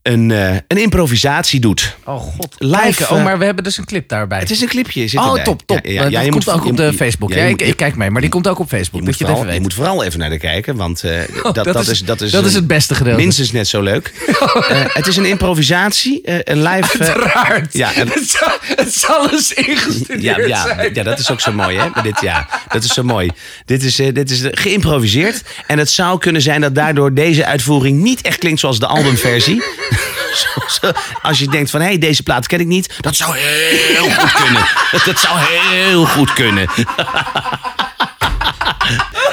[0.01, 1.95] een, eh, een improvisatie doet.
[2.05, 2.55] Oh god.
[2.57, 3.03] Live.
[3.11, 4.39] Oh, eh, maar we hebben dus een clip daarbij.
[4.39, 5.07] Het is een clipje.
[5.07, 5.43] Zit oh, erbij.
[5.43, 5.85] top, top.
[5.85, 7.33] Ja, je komt moet- ook op de je- Facebook.
[7.33, 8.99] ja, ik, kijk mee, maar die komt ook op Facebook.
[8.99, 11.11] Je dat moet, je vooral, even je moet vooral even naar de kijken, want eh,
[11.43, 13.19] dat, dat dat, is- dat, is, dat is het beste gedeelte.
[13.21, 14.11] Minstens net zo leuk.
[14.93, 16.97] Het is een improvisatie, een live...
[17.03, 17.73] Uiteraard.
[17.73, 20.93] ja, en- het, zal, het zal eens ingestudeerd ja, ja, zijn.
[20.93, 21.89] ja, dat is ook zo mooi, hè?
[21.93, 23.29] Maar dit, ja, dat is zo mooi.
[23.65, 25.41] Dit is, dit is geïmproviseerd.
[25.67, 29.63] En het zou kunnen zijn dat daardoor deze uitvoering niet echt klinkt zoals de albumversie.
[31.21, 32.95] Als je denkt van, hé, hey, deze plaat ken ik niet.
[32.99, 34.63] Dat zou heel goed kunnen.
[35.05, 36.69] Dat zou heel goed kunnen.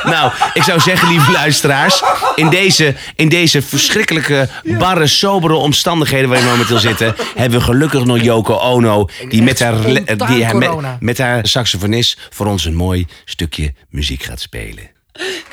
[0.03, 2.03] Nou, ik zou zeggen, lieve luisteraars,
[2.35, 8.05] in deze, in deze verschrikkelijke, barre, sobere omstandigheden waarin we momenteel zitten, hebben we gelukkig
[8.05, 13.07] nog Yoko Ono, die met haar, die, met, met haar saxofonist voor ons een mooi
[13.25, 14.91] stukje muziek gaat spelen.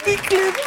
[0.05, 0.64] Die clip.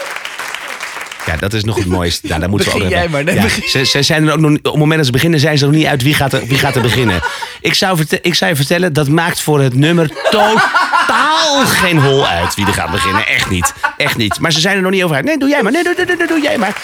[1.33, 2.27] Ja, dat is nog het mooiste.
[2.27, 3.25] Nou, daar moeten we ook Begin jij maar.
[3.25, 3.69] Nee, Ja, begin.
[3.69, 5.75] ze, ze zijn er ook nog, op het moment dat ze beginnen, zijn ze nog
[5.75, 7.21] niet uit wie gaat er, wie gaat er beginnen.
[7.61, 12.27] Ik zou, verte- ik zou je vertellen, dat maakt voor het nummer totaal geen hol
[12.27, 13.27] uit wie er gaat beginnen.
[13.27, 13.73] Echt niet.
[13.97, 14.41] Echt niet.
[14.41, 15.25] Maar ze zijn er nog niet over uit.
[15.25, 15.73] Nee, doe jij maar.
[15.73, 16.77] Nee, doe, doe, doe, doe, doe jij maar.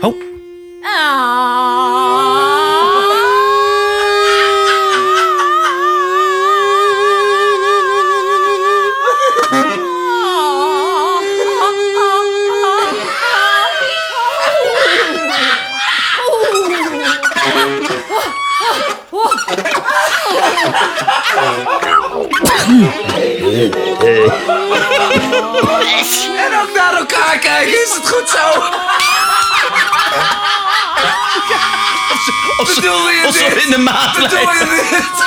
[0.00, 0.14] Oh.
[22.64, 22.72] En
[26.62, 28.60] ook naar elkaar kijken, is het goed zo?
[32.56, 33.64] Of Bedoel je of zo dit?
[33.64, 35.22] in de maat Bedoel je dit?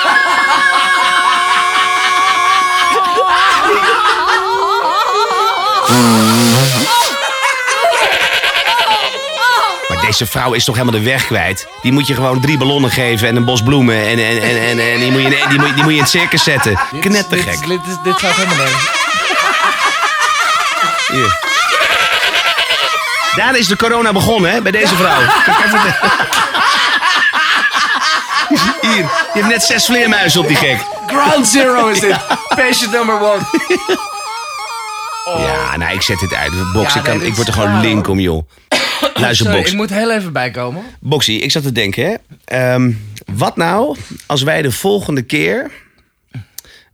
[10.08, 11.68] deze vrouw is toch helemaal de weg kwijt?
[11.82, 14.08] Die moet je gewoon drie ballonnen geven en een bos bloemen.
[14.08, 16.10] En, en, en, en, en die, moet je, die, moet, die moet je in het
[16.10, 16.80] circus zetten.
[17.00, 17.68] Knettergek.
[17.68, 18.90] Dit, dit, dit, gaat helemaal nergens.
[21.08, 21.40] Hier.
[23.36, 25.20] Daar is de corona begonnen, hè, bij deze vrouw.
[28.82, 28.96] Hier,
[29.34, 30.80] je hebt net zes vleermuizen op die gek.
[31.08, 32.18] Ground zero is dit.
[32.56, 33.42] Patient number one.
[35.26, 36.52] Ja, nou, ik zet dit uit.
[36.94, 38.48] Ja, kan, ik word er gewoon link om, joh.
[39.14, 39.72] Luister, Sorry, Box.
[39.72, 40.84] ik moet heel even bijkomen.
[41.00, 42.16] Boxy, ik zat te denken, hè.
[42.46, 42.92] Ehm,
[43.26, 45.72] wat nou als wij de volgende keer...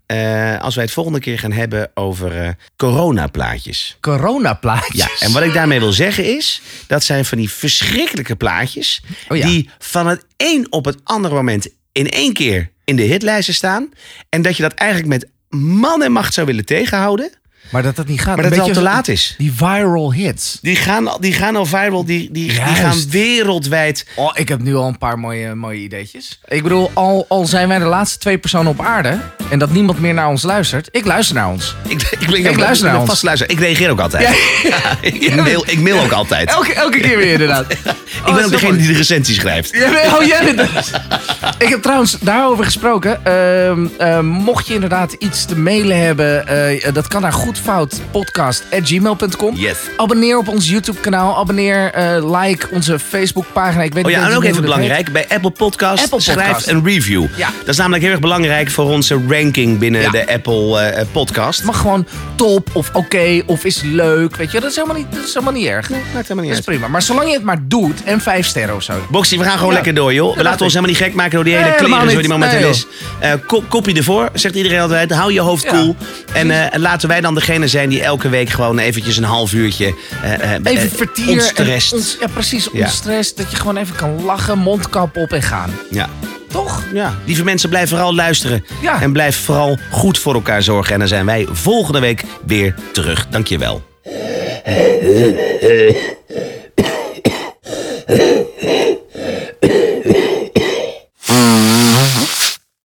[0.06, 3.98] eh, als wij het volgende keer gaan hebben over eh coronaplaatjes.
[4.02, 4.96] Coronaplaatjes.
[5.20, 6.62] Ja, en wat ik daarmee wil zeggen is...
[6.88, 9.02] dat zijn van die verschrikkelijke plaatjes...
[9.30, 9.48] Oh ja.
[9.48, 13.90] die van het een op het andere moment in één keer in de hitlijsten staan...
[14.30, 15.30] en dat je dat eigenlijk met
[15.62, 17.32] man en macht zou willen tegenhouden...
[17.70, 18.36] Maar dat dat niet gaat.
[18.36, 19.36] Maar Een dat het al te laat is.
[19.38, 20.58] Die viral hits.
[20.62, 22.80] Die gaan, al- die gaan al viral, die, die, die Juist.
[22.82, 24.06] gaan wereldwijd.
[24.16, 26.40] Oh, ik heb nu al een paar mooie, mooie ideetjes.
[26.48, 29.20] Ik bedoel, al, al zijn wij de laatste twee personen op aarde...
[29.50, 30.88] en dat niemand meer naar ons luistert...
[30.92, 31.76] ik luister naar ons.
[31.88, 33.10] Ik, ik, Ik luister naar ons.
[33.10, 33.50] vast luister.
[33.50, 34.30] Ik reageer ook altijd.
[35.02, 36.50] ik, mail, ik mail ook altijd.
[36.50, 37.72] Elke, elke keer weer inderdaad.
[38.26, 39.72] ik ben ook degene die de recensie schrijft.
[39.78, 40.92] Ja, oh, jij bent dat.
[41.58, 43.26] Ik heb trouwens daarover gesproken.
[43.26, 49.56] Ehm, ehm, mocht je inderdaad iets te mailen hebben, eh, dat kan naar goedfoutpodcast.gmail.com.
[49.56, 49.78] Yes.
[49.98, 51.38] Abonneer op ons YouTube kanaal.
[51.38, 53.84] Abonneer, eh, like onze Facebook pagina.
[53.84, 55.12] Ik weet Oh ja, en ook even belangrijk.
[55.12, 56.68] Bij Apple Podcast Apple schrijf Podcast.
[56.68, 57.26] een review.
[57.36, 57.50] Ja.
[57.60, 60.10] Dat is namelijk heel erg belangrijk voor onze ranking binnen Ja.
[60.10, 61.64] de Apple eh, Podcast.
[61.64, 64.36] Mag gewoon top of oké of is leuk.
[64.36, 65.90] Weet je, dat is helemaal niet, dat is helemaal niet erg.
[65.90, 66.66] maakt helemaal niet dat is uit.
[66.66, 66.88] prima.
[66.88, 68.94] Maar zolang je het maar doet en vijf sterren of zo.
[69.10, 69.76] Boxy, we gaan gewoon Ja.
[69.76, 70.32] lekker door, joh.
[70.32, 72.70] We Ja, laten ons helemaal niet gek maken door die hele kleren zo die Nee,
[72.70, 72.86] is.
[73.20, 75.12] Eh, ko- kopje ervoor, zegt iedereen altijd.
[75.12, 75.96] Hou je hoofd Ja, cool.
[76.34, 79.96] En laten wij dan degene zijn die elke week gewoon eventjes een half uurtje...
[80.24, 81.30] eh, eh, Even eh, vertier.
[81.30, 81.92] ontstrest.
[81.92, 82.70] en ons- ja, precies.
[82.74, 82.84] Ja.
[82.86, 83.38] Ontstrest.
[83.38, 85.72] Dat je gewoon even kan lachen, mondkap op en gaan.
[85.90, 86.10] Ja.
[86.48, 86.84] Toch?
[86.94, 88.66] Ja, lieve mensen, blijf vooral luisteren.
[88.82, 89.02] Ja.
[89.02, 90.94] En blijf vooral goed voor elkaar zorgen.
[90.94, 93.28] En dan zijn wij volgende week weer terug.
[93.30, 93.82] Dankjewel.